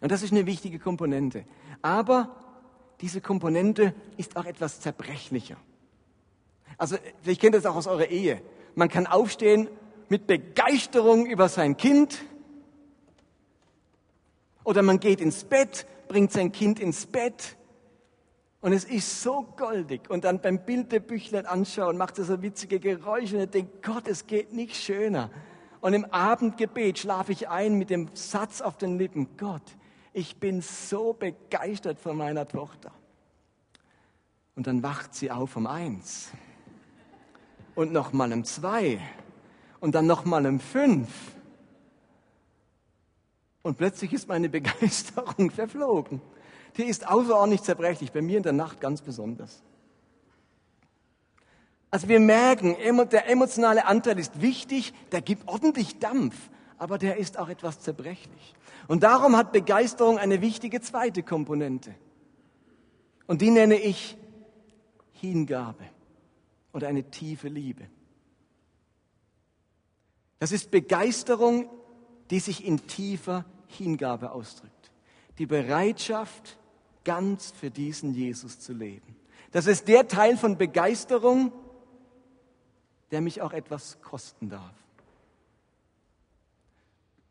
Und 0.02 0.12
das 0.12 0.24
ist 0.24 0.32
eine 0.32 0.46
wichtige 0.46 0.80
Komponente. 0.80 1.44
Aber 1.82 2.36
diese 3.02 3.22
Komponente 3.22 3.94
ist 4.18 4.38
auch 4.38 4.46
etwas 4.46 4.80
zerbrechlicher. 4.80 5.58
Also, 6.78 6.98
vielleicht 7.22 7.42
kennt 7.42 7.56
ihr 7.56 7.62
das 7.62 7.72
auch 7.72 7.76
aus 7.76 7.88
eurer 7.88 8.08
Ehe. 8.08 8.42
Man 8.76 8.90
kann 8.90 9.08
aufstehen 9.08 9.68
mit 10.10 10.28
Begeisterung 10.28 11.26
über 11.26 11.50
sein 11.50 11.76
Kind. 11.78 12.24
Oder 14.64 14.84
man 14.84 15.00
geht 15.00 15.22
ins 15.22 15.44
Bett, 15.44 15.88
bringt 16.08 16.32
sein 16.32 16.52
Kind 16.52 16.80
ins 16.80 17.06
Bett. 17.06 17.58
Und 18.62 18.74
es 18.74 18.84
ist 18.84 19.22
so 19.22 19.44
goldig. 19.56 20.10
Und 20.10 20.24
dann 20.24 20.42
beim 20.42 20.66
Bildebüchlein 20.66 21.46
anschauen, 21.46 21.98
macht 21.98 22.18
er 22.18 22.26
so 22.26 22.42
witzige 22.42 22.80
Geräusche. 22.80 23.36
Und 23.36 23.42
er 23.42 23.48
denkt, 23.48 23.84
Gott, 23.84 24.08
es 24.08 24.28
geht 24.28 24.54
nicht 24.54 24.76
schöner. 24.76 25.30
Und 25.80 25.94
im 25.94 26.06
Abendgebet 26.06 27.00
schlafe 27.00 27.32
ich 27.32 27.50
ein 27.50 27.76
mit 27.76 27.90
dem 27.90 28.10
Satz 28.14 28.62
auf 28.62 28.78
den 28.78 28.98
Lippen, 28.98 29.38
Gott, 29.38 29.62
ich 30.12 30.38
bin 30.38 30.62
so 30.62 31.14
begeistert 31.14 32.00
von 32.00 32.18
meiner 32.18 32.48
Tochter. 32.48 32.92
Und 34.56 34.66
dann 34.66 34.82
wacht 34.82 35.14
sie 35.14 35.30
auf 35.30 35.56
um 35.56 35.68
eins 35.68 36.32
und 37.76 37.94
nochmal 37.94 38.34
um 38.34 38.44
zwei 38.44 39.00
und 39.80 39.94
dann 39.94 40.08
nochmal 40.08 40.48
um 40.48 40.60
fünf. 40.60 41.37
Und 43.68 43.78
plötzlich 43.78 44.14
ist 44.14 44.30
meine 44.30 44.48
Begeisterung 44.58 45.52
verflogen. 45.52 46.22
Die 46.78 46.84
ist 46.84 47.06
außerordentlich 47.06 47.64
zerbrechlich, 47.64 48.14
bei 48.14 48.22
mir 48.22 48.38
in 48.38 48.44
der 48.44 48.54
Nacht 48.54 48.80
ganz 48.80 49.02
besonders. 49.02 49.62
Also 51.92 52.08
wir 52.08 52.22
merken, 52.22 52.78
der 53.12 53.30
emotionale 53.30 53.86
Anteil 53.86 54.20
ist 54.20 54.42
wichtig, 54.42 54.94
der 55.12 55.22
gibt 55.22 55.50
ordentlich 55.50 56.00
Dampf, 56.00 56.50
aber 56.78 56.98
der 56.98 57.18
ist 57.18 57.38
auch 57.38 57.50
etwas 57.50 57.82
zerbrechlich. 57.82 58.56
Und 58.88 59.04
darum 59.04 59.36
hat 59.36 59.52
Begeisterung 59.52 60.18
eine 60.18 60.40
wichtige 60.40 60.80
zweite 60.80 61.22
Komponente. 61.22 61.94
Und 63.26 63.42
die 63.42 63.52
nenne 63.52 63.76
ich 63.76 64.18
Hingabe 65.12 65.84
oder 66.72 66.88
eine 66.88 67.04
tiefe 67.12 67.50
Liebe. 67.50 67.90
Das 70.40 70.54
ist 70.54 70.72
Begeisterung, 70.72 71.70
die 72.30 72.40
sich 72.40 72.66
in 72.66 72.88
tiefer 72.88 73.44
Hingabe 73.68 74.32
ausdrückt. 74.32 74.92
Die 75.38 75.46
Bereitschaft, 75.46 76.58
ganz 77.04 77.52
für 77.52 77.70
diesen 77.70 78.14
Jesus 78.14 78.60
zu 78.60 78.74
leben. 78.74 79.16
Das 79.52 79.68
ist 79.68 79.88
der 79.88 80.08
Teil 80.08 80.38
von 80.38 80.58
Begeisterung, 80.58 81.52
der 83.12 83.22
mich 83.22 83.42
auch 83.42 83.54
etwas 83.54 84.02
kosten 84.02 84.50
darf. 84.50 84.76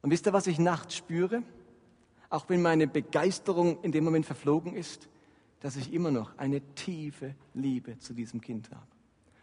Und 0.03 0.11
wisst 0.11 0.27
ihr, 0.27 0.33
was 0.33 0.47
ich 0.47 0.59
nachts 0.59 0.97
spüre? 0.97 1.43
Auch 2.31 2.49
wenn 2.49 2.63
meine 2.63 2.87
Begeisterung 2.87 3.83
in 3.83 3.93
dem 3.93 4.05
Moment 4.05 4.25
verflogen 4.25 4.75
ist, 4.75 5.09
dass 5.61 5.77
ich 5.77 5.93
immer 5.93 6.11
noch 6.11 6.37
eine 6.39 6.61
tiefe 6.75 7.35
Liebe 7.55 7.99
zu 7.99 8.15
diesem 8.15 8.41
Kind 8.41 8.71
habe 8.71 8.87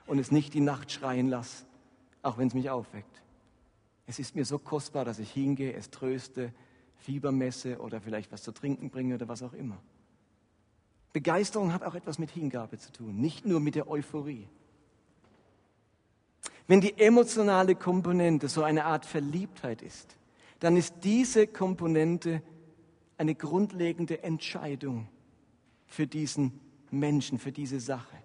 und 0.08 0.20
es 0.20 0.32
nicht 0.32 0.54
die 0.54 0.62
Nacht 0.62 0.92
schreien 0.92 1.28
lasse, 1.28 1.66
auch 2.22 2.38
wenn 2.38 2.48
es 2.48 2.54
mich 2.54 2.70
aufweckt. 2.70 3.22
Es 4.06 4.20
ist 4.20 4.36
mir 4.36 4.46
so 4.46 4.60
kostbar, 4.60 5.06
dass 5.06 5.20
ich 5.20 5.32
hingehe, 5.32 5.74
es 5.74 5.90
tröste, 5.90 6.54
Fieber 7.04 7.34
messe 7.34 7.80
oder 7.80 8.00
vielleicht 8.00 8.32
was 8.32 8.44
zu 8.44 8.54
trinken 8.54 8.90
bringe 8.90 9.16
oder 9.16 9.28
was 9.28 9.44
auch 9.44 9.52
immer. 9.52 9.78
Begeisterung 11.12 11.74
hat 11.74 11.84
auch 11.84 11.96
etwas 11.96 12.18
mit 12.18 12.32
Hingabe 12.32 12.78
zu 12.78 12.92
tun, 12.94 13.20
nicht 13.20 13.46
nur 13.46 13.60
mit 13.60 13.76
der 13.76 13.90
Euphorie. 13.90 14.48
Wenn 16.66 16.80
die 16.80 16.98
emotionale 16.98 17.76
Komponente 17.76 18.48
so 18.48 18.64
eine 18.64 18.86
Art 18.86 19.06
Verliebtheit 19.06 19.82
ist, 19.82 20.16
dann 20.60 20.78
ist 20.78 20.96
diese 21.04 21.46
Komponente 21.46 22.42
eine 23.18 23.36
grundlegende 23.36 24.24
Entscheidung 24.24 25.10
für 25.86 26.08
diesen 26.08 26.58
Menschen, 26.90 27.38
für 27.38 27.52
diese 27.52 27.82
Sache. 27.82 28.16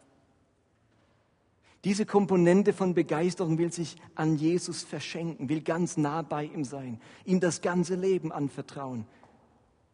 Diese 1.84 2.06
Komponente 2.06 2.72
von 2.72 2.94
Begeisterung 2.94 3.58
will 3.58 3.72
sich 3.72 3.96
an 4.14 4.36
Jesus 4.36 4.82
verschenken, 4.82 5.48
will 5.48 5.60
ganz 5.60 5.96
nah 5.96 6.22
bei 6.22 6.44
ihm 6.44 6.64
sein, 6.64 7.00
ihm 7.24 7.38
das 7.40 7.60
ganze 7.60 7.94
Leben 7.94 8.32
anvertrauen, 8.32 9.06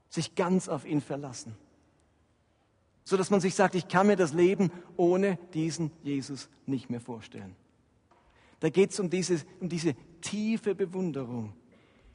sich 0.09 0.35
ganz 0.35 0.69
auf 0.69 0.87
ihn 0.87 1.03
verlassen. 1.03 1.55
So 3.05 3.19
dass 3.19 3.29
man 3.29 3.41
sich 3.41 3.55
sagt, 3.55 3.75
ich 3.75 3.89
kann 3.89 4.07
mir 4.07 4.17
das 4.17 4.33
Leben 4.33 4.71
ohne 4.97 5.39
diesen 5.53 5.91
Jesus 6.03 6.49
nicht 6.65 6.89
mehr 6.89 7.01
vorstellen. 7.01 7.55
Da 8.61 8.71
geht 8.71 8.93
es 8.93 9.01
um 9.01 9.11
diese, 9.11 9.43
um 9.61 9.69
diese 9.69 9.95
tiefe 10.23 10.75
Bewunderung, 10.75 11.53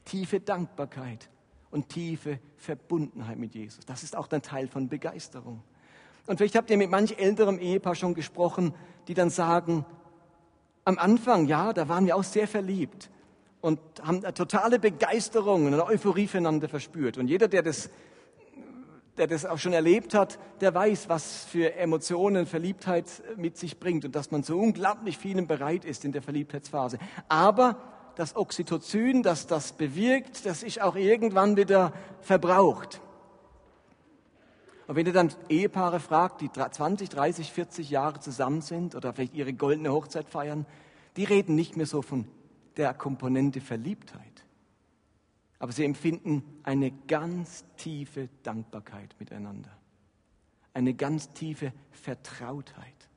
tiefe 0.04 0.40
Dankbarkeit 0.40 1.30
und 1.70 1.90
tiefe 1.90 2.40
Verbundenheit 2.58 3.38
mit 3.38 3.54
Jesus. 3.54 3.86
Das 3.86 4.02
ist 4.02 4.16
auch 4.16 4.32
ein 4.32 4.42
Teil 4.42 4.68
von 4.68 4.90
Begeisterung. 4.90 5.62
Und 6.30 6.38
vielleicht 6.38 6.56
habt 6.56 6.70
ihr 6.70 6.78
mit 6.78 6.92
manch 6.92 7.18
älterem 7.18 7.58
Ehepaar 7.58 7.96
schon 7.96 8.14
gesprochen, 8.14 8.76
die 9.08 9.16
dann 9.16 9.32
sagen, 9.32 9.84
am 10.86 11.00
Anfang, 11.00 11.48
ja, 11.48 11.74
da 11.74 11.90
waren 11.90 12.06
wir 12.06 12.16
auch 12.16 12.24
sehr 12.24 12.48
verliebt 12.48 13.10
und 13.62 13.80
haben 14.04 14.18
eine 14.24 14.36
totale 14.36 14.78
Begeisterung 14.78 15.66
und 15.66 15.74
eine 15.74 15.88
Euphorie 15.88 16.28
füreinander 16.28 16.70
verspürt. 16.70 17.18
Und 17.18 17.30
jeder, 17.30 17.48
der 17.48 17.64
das, 17.64 17.90
der 19.18 19.26
das 19.26 19.44
auch 19.44 19.58
schon 19.58 19.74
erlebt 19.74 20.14
hat, 20.14 20.38
der 20.62 20.76
weiß, 20.76 21.10
was 21.10 21.46
für 21.46 21.74
Emotionen 21.74 22.46
Verliebtheit 22.46 23.08
mit 23.36 23.58
sich 23.58 23.80
bringt 23.80 24.06
und 24.06 24.16
dass 24.16 24.30
man 24.30 24.44
so 24.44 24.60
unglaublich 24.60 25.18
vielen 25.18 25.48
bereit 25.48 25.84
ist 25.84 26.06
in 26.06 26.12
der 26.12 26.22
Verliebtheitsphase. 26.22 27.00
Aber 27.28 27.76
das 28.14 28.36
Oxytocin, 28.36 29.24
das 29.24 29.48
das 29.48 29.72
bewirkt, 29.72 30.46
das 30.46 30.62
ist 30.62 30.80
auch 30.80 30.96
irgendwann 30.96 31.58
wieder 31.58 31.92
verbraucht. 32.22 33.02
Und 34.90 34.96
wenn 34.96 35.06
ihr 35.06 35.14
dann 35.14 35.32
Ehepaare 35.50 36.00
fragt, 36.00 36.42
die 36.42 36.52
20, 36.52 37.10
30, 37.10 37.52
40 37.52 37.92
Jahre 37.92 38.22
zusammen 38.22 38.62
sind 38.62 38.96
oder 38.96 39.14
vielleicht 39.14 39.36
ihre 39.36 39.54
goldene 39.54 39.94
Hochzeit 39.94 40.28
feiern, 40.28 40.66
die 41.16 41.26
reden 41.26 41.54
nicht 41.54 41.78
mehr 41.78 41.86
so 41.86 42.02
von 42.02 42.26
der 42.76 42.96
Komponente 42.96 43.62
Verliebtheit. 43.62 44.46
Aber 45.60 45.72
sie 45.74 45.86
empfinden 45.86 46.42
eine 46.64 46.90
ganz 46.90 47.66
tiefe 47.78 48.30
Dankbarkeit 48.42 49.16
miteinander. 49.20 49.70
Eine 50.74 50.96
ganz 50.96 51.34
tiefe 51.34 51.72
Vertrautheit. 51.92 53.10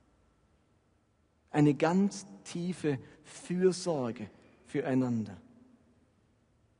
Eine 1.50 1.72
ganz 1.72 2.26
tiefe 2.44 2.98
Fürsorge 3.24 4.28
füreinander. 4.66 5.38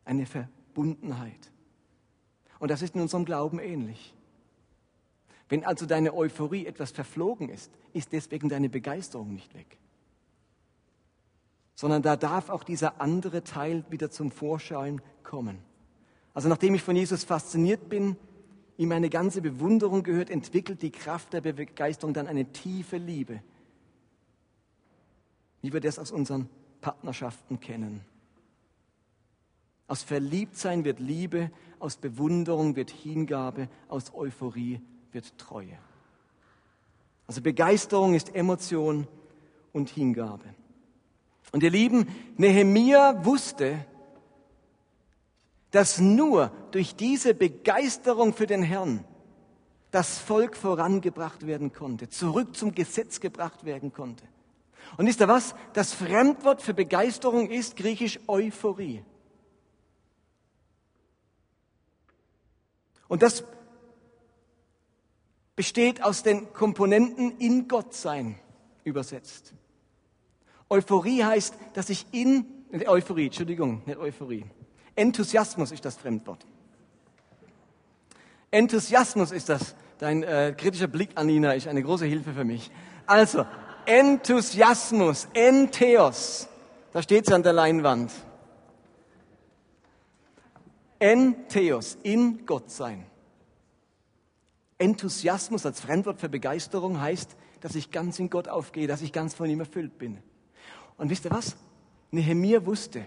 Eine 0.05 0.27
Verbundenheit. 0.27 1.51
Und 2.59 2.71
das 2.71 2.83
ist 2.83 2.95
in 2.95 3.01
unserem 3.01 3.25
Glauben 3.25 3.59
ähnlich. 3.59 4.15
Wenn 5.53 5.67
also 5.67 5.85
deine 5.85 6.15
Euphorie 6.15 6.65
etwas 6.65 6.93
verflogen 6.93 7.51
ist, 7.51 7.71
ist 7.93 8.15
deswegen 8.15 8.49
deine 8.49 8.71
Begeisterung 8.71 9.35
nicht 9.35 9.53
weg. 9.53 9.77
sondern 11.75 12.01
da 12.01 12.17
darf 12.17 12.49
auch 12.49 12.65
dieser 12.65 13.03
andere 13.03 13.45
Teil 13.45 13.85
wieder 13.91 14.11
zum 14.11 14.31
Vorschein 14.31 15.03
kommen. 15.23 15.59
Also 16.33 16.49
nachdem 16.49 16.75
ich 16.75 16.83
von 16.83 16.97
Jesus 16.97 17.25
fasziniert 17.25 17.91
bin, 17.91 18.17
ihm 18.79 18.89
meine 18.89 19.11
ganze 19.11 19.43
Bewunderung 19.43 20.03
gehört, 20.03 20.31
entwickelt 20.31 20.81
die 20.81 20.91
Kraft 20.91 21.35
der 21.35 21.43
Begeisterung 21.43 22.15
dann 22.15 22.29
eine 22.29 22.47
tiefe 22.47 22.97
Liebe, 22.97 23.43
wie 25.61 25.75
wir 25.75 25.81
das 25.81 25.99
aus 25.99 26.13
unseren 26.13 26.49
Partnerschaften 26.81 27.61
kennen. 27.61 28.01
Aus 29.87 30.03
Verliebtsein 30.03 30.87
wird 30.87 30.99
Liebe, 30.99 31.51
aus 31.79 31.99
Bewunderung 31.99 32.75
wird 32.75 32.89
Hingabe, 32.89 33.69
aus 33.89 34.15
Euphorie 34.15 34.81
wird 35.13 35.37
Treue. 35.39 35.79
Also 37.27 37.41
Begeisterung 37.41 38.15
ist 38.15 38.35
Emotion 38.35 39.07
und 39.73 39.89
Hingabe. 39.89 40.45
Und 41.53 41.63
ihr 41.63 41.71
Lieben, 41.71 42.07
Nehemia 42.37 43.25
wusste, 43.25 43.85
dass 45.71 45.99
nur 45.99 46.51
durch 46.71 46.95
diese 46.97 47.35
Begeisterung 47.35 48.35
für 48.35 48.47
den 48.47 48.63
Herrn 48.63 49.05
das 49.91 50.19
Volk 50.19 50.57
vorangebracht 50.57 51.47
werden 51.47 51.73
konnte, 51.73 52.09
zurück 52.09 52.57
zum 52.57 52.75
Gesetz 52.75 53.21
gebracht 53.21 53.65
werden 53.65 53.93
konnte. 53.93 54.25
Und 54.97 55.07
wisst 55.07 55.21
ihr 55.21 55.29
was? 55.29 55.55
Das 55.75 55.93
Fremdwort 55.93 56.63
für 56.63 56.75
Begeisterung 56.75 57.49
ist 57.51 57.77
griechisch 57.77 58.19
Euphorie. 58.27 59.05
Und 63.09 63.23
das 63.23 63.45
besteht 65.57 66.03
aus 66.03 66.23
den 66.23 66.53
Komponenten 66.53 67.39
in 67.39 67.69
Gott 67.69 67.95
sein 67.95 68.37
übersetzt. 68.85 69.53
Euphorie 70.69 71.23
heißt, 71.23 71.55
dass 71.75 71.91
ich 71.91 72.07
in, 72.13 72.47
Euphorie, 72.87 73.27
Entschuldigung, 73.27 73.83
nicht 73.85 73.99
Euphorie. 73.99 74.45
Enthusiasmus 74.95 75.73
ist 75.73 75.85
das 75.85 75.97
Fremdwort. 75.97 76.47
Enthusiasmus 78.51 79.33
ist 79.33 79.49
das. 79.49 79.75
Dein 79.99 80.23
äh, 80.23 80.55
kritischer 80.57 80.89
Blick, 80.89 81.11
Anina, 81.15 81.53
ist 81.53 81.69
eine 81.69 81.83
große 81.83 82.07
Hilfe 82.07 82.33
für 82.33 82.45
mich. 82.45 82.71
Also, 83.07 83.47
Enthusiasmus, 83.87 85.29
Entheos. 85.33 86.49
Da 86.93 87.03
steht 87.03 87.27
es 87.27 87.33
an 87.33 87.43
der 87.43 87.53
Leinwand. 87.53 88.11
Entheos, 90.99 91.99
in 92.03 92.45
Gott 92.47 92.71
sein. 92.71 93.07
Enthusiasmus 94.83 95.65
als 95.65 95.81
Fremdwort 95.81 96.19
für 96.19 96.29
Begeisterung 96.29 97.01
heißt, 97.01 97.37
dass 97.61 97.77
ich 97.77 97.93
ganz 97.93 98.19
in 98.19 98.31
Gott 98.31 98.49
aufgehe, 98.49 98.89
dass 98.89 99.01
ich 99.01 99.13
ganz 99.13 99.33
von 99.33 99.49
ihm 99.49 99.61
erfüllt 99.61 99.97
bin. 99.97 100.19
Und 100.97 101.09
wisst 101.09 101.25
ihr 101.25 101.31
was? 101.31 101.57
Nehemiah 102.11 102.67
wusste, 102.67 103.05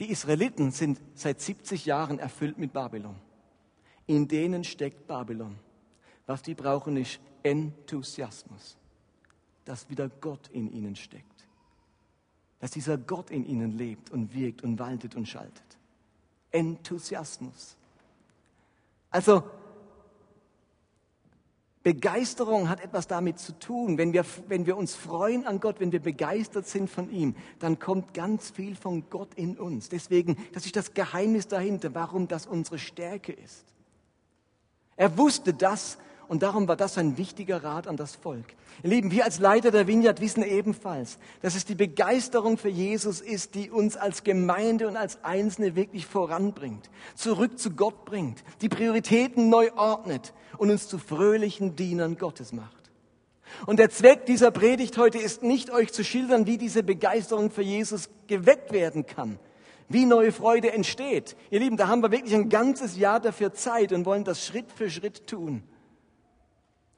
die 0.00 0.10
Israeliten 0.10 0.72
sind 0.72 1.00
seit 1.14 1.40
70 1.40 1.86
Jahren 1.86 2.18
erfüllt 2.18 2.58
mit 2.58 2.72
Babylon. 2.72 3.14
In 4.06 4.26
denen 4.26 4.64
steckt 4.64 5.06
Babylon. 5.06 5.56
Was 6.26 6.42
die 6.42 6.54
brauchen, 6.54 6.96
ist 6.96 7.20
Enthusiasmus. 7.44 8.76
Dass 9.64 9.88
wieder 9.88 10.08
Gott 10.08 10.48
in 10.48 10.72
ihnen 10.72 10.96
steckt. 10.96 11.46
Dass 12.58 12.72
dieser 12.72 12.98
Gott 12.98 13.30
in 13.30 13.46
ihnen 13.46 13.78
lebt 13.78 14.10
und 14.10 14.34
wirkt 14.34 14.64
und 14.64 14.80
waltet 14.80 15.14
und 15.14 15.28
schaltet. 15.28 15.78
Enthusiasmus. 16.50 17.76
Also 19.10 19.44
Begeisterung 21.84 22.70
hat 22.70 22.82
etwas 22.82 23.06
damit 23.06 23.38
zu 23.38 23.56
tun. 23.58 23.98
Wenn 23.98 24.14
wir, 24.14 24.24
wenn 24.48 24.64
wir 24.64 24.76
uns 24.76 24.94
freuen 24.94 25.46
an 25.46 25.60
Gott, 25.60 25.80
wenn 25.80 25.92
wir 25.92 26.00
begeistert 26.00 26.66
sind 26.66 26.88
von 26.88 27.10
ihm, 27.10 27.36
dann 27.58 27.78
kommt 27.78 28.14
ganz 28.14 28.50
viel 28.50 28.74
von 28.74 29.04
Gott 29.10 29.34
in 29.34 29.58
uns. 29.58 29.90
Deswegen, 29.90 30.38
das 30.54 30.64
ist 30.64 30.76
das 30.76 30.94
Geheimnis 30.94 31.46
dahinter, 31.46 31.94
warum 31.94 32.26
das 32.26 32.46
unsere 32.46 32.78
Stärke 32.78 33.32
ist. 33.32 33.66
Er 34.96 35.18
wusste 35.18 35.52
das 35.52 35.98
und 36.28 36.42
darum 36.42 36.68
war 36.68 36.76
das 36.76 36.98
ein 36.98 37.18
wichtiger 37.18 37.62
Rat 37.62 37.86
an 37.86 37.96
das 37.96 38.16
Volk. 38.16 38.46
Ihr 38.82 38.90
Lieben, 38.90 39.10
wir 39.10 39.24
als 39.24 39.38
Leiter 39.38 39.70
der 39.70 39.86
Vineyard 39.86 40.20
wissen 40.20 40.42
ebenfalls, 40.42 41.18
dass 41.42 41.54
es 41.54 41.64
die 41.64 41.74
Begeisterung 41.74 42.58
für 42.58 42.68
Jesus 42.68 43.20
ist, 43.20 43.54
die 43.54 43.70
uns 43.70 43.96
als 43.96 44.24
Gemeinde 44.24 44.88
und 44.88 44.96
als 44.96 45.22
Einzelne 45.22 45.76
wirklich 45.76 46.06
voranbringt, 46.06 46.90
zurück 47.14 47.58
zu 47.58 47.70
Gott 47.70 48.04
bringt, 48.04 48.42
die 48.60 48.68
Prioritäten 48.68 49.48
neu 49.48 49.70
ordnet 49.76 50.32
und 50.58 50.70
uns 50.70 50.88
zu 50.88 50.98
fröhlichen 50.98 51.76
Dienern 51.76 52.16
Gottes 52.18 52.52
macht. 52.52 52.84
Und 53.66 53.78
der 53.78 53.90
Zweck 53.90 54.26
dieser 54.26 54.50
Predigt 54.50 54.98
heute 54.98 55.18
ist 55.18 55.42
nicht 55.42 55.70
euch 55.70 55.92
zu 55.92 56.02
schildern, 56.02 56.46
wie 56.46 56.58
diese 56.58 56.82
Begeisterung 56.82 57.50
für 57.50 57.62
Jesus 57.62 58.08
geweckt 58.26 58.72
werden 58.72 59.06
kann, 59.06 59.38
wie 59.88 60.06
neue 60.06 60.32
Freude 60.32 60.72
entsteht. 60.72 61.36
Ihr 61.50 61.60
Lieben, 61.60 61.76
da 61.76 61.88
haben 61.88 62.02
wir 62.02 62.10
wirklich 62.10 62.34
ein 62.34 62.48
ganzes 62.48 62.96
Jahr 62.96 63.20
dafür 63.20 63.52
Zeit 63.52 63.92
und 63.92 64.06
wollen 64.06 64.24
das 64.24 64.44
Schritt 64.44 64.72
für 64.72 64.90
Schritt 64.90 65.26
tun. 65.26 65.62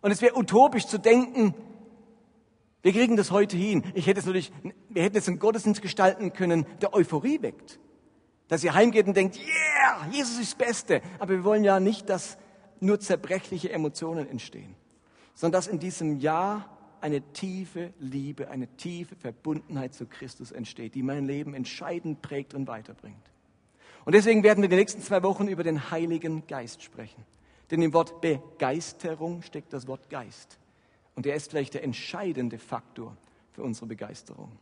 Und 0.06 0.12
es 0.12 0.22
wäre 0.22 0.38
utopisch 0.38 0.86
zu 0.86 0.98
denken, 0.98 1.52
wir 2.80 2.92
kriegen 2.92 3.16
das 3.16 3.32
heute 3.32 3.56
hin. 3.56 3.82
Ich 3.94 4.06
hätte 4.06 4.20
es 4.20 4.26
natürlich, 4.26 4.52
wir 4.88 5.02
hätten 5.02 5.16
jetzt 5.16 5.26
einen 5.26 5.40
Gottesdienst 5.40 5.82
gestalten 5.82 6.32
können, 6.32 6.64
der 6.80 6.94
Euphorie 6.94 7.42
weckt. 7.42 7.80
Dass 8.46 8.62
ihr 8.62 8.72
heimgeht 8.72 9.08
und 9.08 9.16
denkt, 9.16 9.36
yeah, 9.36 10.06
Jesus 10.12 10.38
ist 10.38 10.52
das 10.52 10.64
Beste. 10.64 11.02
Aber 11.18 11.30
wir 11.30 11.42
wollen 11.42 11.64
ja 11.64 11.80
nicht, 11.80 12.08
dass 12.08 12.38
nur 12.78 13.00
zerbrechliche 13.00 13.72
Emotionen 13.72 14.30
entstehen, 14.30 14.76
sondern 15.34 15.58
dass 15.58 15.66
in 15.66 15.80
diesem 15.80 16.20
Jahr 16.20 16.70
eine 17.00 17.20
tiefe 17.32 17.92
Liebe, 17.98 18.48
eine 18.48 18.68
tiefe 18.76 19.16
Verbundenheit 19.16 19.92
zu 19.92 20.06
Christus 20.06 20.52
entsteht, 20.52 20.94
die 20.94 21.02
mein 21.02 21.26
Leben 21.26 21.52
entscheidend 21.52 22.22
prägt 22.22 22.54
und 22.54 22.68
weiterbringt. 22.68 23.32
Und 24.04 24.14
deswegen 24.14 24.44
werden 24.44 24.62
wir 24.62 24.68
die 24.68 24.76
nächsten 24.76 25.02
zwei 25.02 25.24
Wochen 25.24 25.48
über 25.48 25.64
den 25.64 25.90
Heiligen 25.90 26.46
Geist 26.46 26.84
sprechen. 26.84 27.24
Denn 27.70 27.82
im 27.82 27.92
Wort 27.92 28.20
Begeisterung 28.20 29.42
steckt 29.42 29.72
das 29.72 29.86
Wort 29.86 30.08
Geist. 30.08 30.58
Und 31.14 31.26
er 31.26 31.34
ist 31.34 31.50
vielleicht 31.50 31.74
der 31.74 31.82
entscheidende 31.82 32.58
Faktor 32.58 33.16
für 33.52 33.62
unsere 33.62 33.86
Begeisterung. 33.86 34.52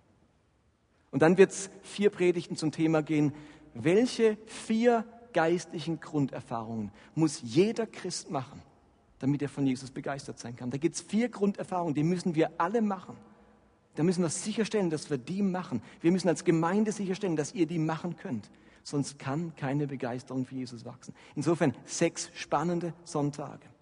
Und 1.10 1.20
dann 1.20 1.36
wird 1.36 1.50
es 1.50 1.70
vier 1.82 2.10
Predigten 2.10 2.56
zum 2.56 2.72
Thema 2.72 3.02
gehen, 3.02 3.32
welche 3.74 4.38
vier 4.46 5.04
geistlichen 5.32 6.00
Grunderfahrungen 6.00 6.92
muss 7.14 7.40
jeder 7.42 7.86
Christ 7.86 8.30
machen, 8.30 8.62
damit 9.18 9.42
er 9.42 9.48
von 9.48 9.66
Jesus 9.66 9.90
begeistert 9.90 10.38
sein 10.38 10.56
kann. 10.56 10.70
Da 10.70 10.78
gibt 10.78 10.94
es 10.94 11.02
vier 11.02 11.28
Grunderfahrungen, 11.28 11.94
die 11.94 12.04
müssen 12.04 12.34
wir 12.34 12.52
alle 12.58 12.82
machen. 12.82 13.16
Da 13.96 14.02
müssen 14.02 14.22
wir 14.22 14.28
sicherstellen, 14.28 14.90
dass 14.90 15.10
wir 15.10 15.18
die 15.18 15.42
machen. 15.42 15.82
Wir 16.00 16.10
müssen 16.10 16.28
als 16.28 16.44
Gemeinde 16.44 16.92
sicherstellen, 16.92 17.36
dass 17.36 17.52
ihr 17.52 17.66
die 17.66 17.78
machen 17.78 18.16
könnt 18.16 18.50
sonst 18.84 19.18
kann 19.18 19.56
keine 19.56 19.88
Begeisterung 19.88 20.46
für 20.46 20.54
Jesus 20.54 20.84
wachsen. 20.84 21.14
Insofern 21.34 21.74
sechs 21.84 22.30
spannende 22.34 22.94
Sonntage. 23.04 23.73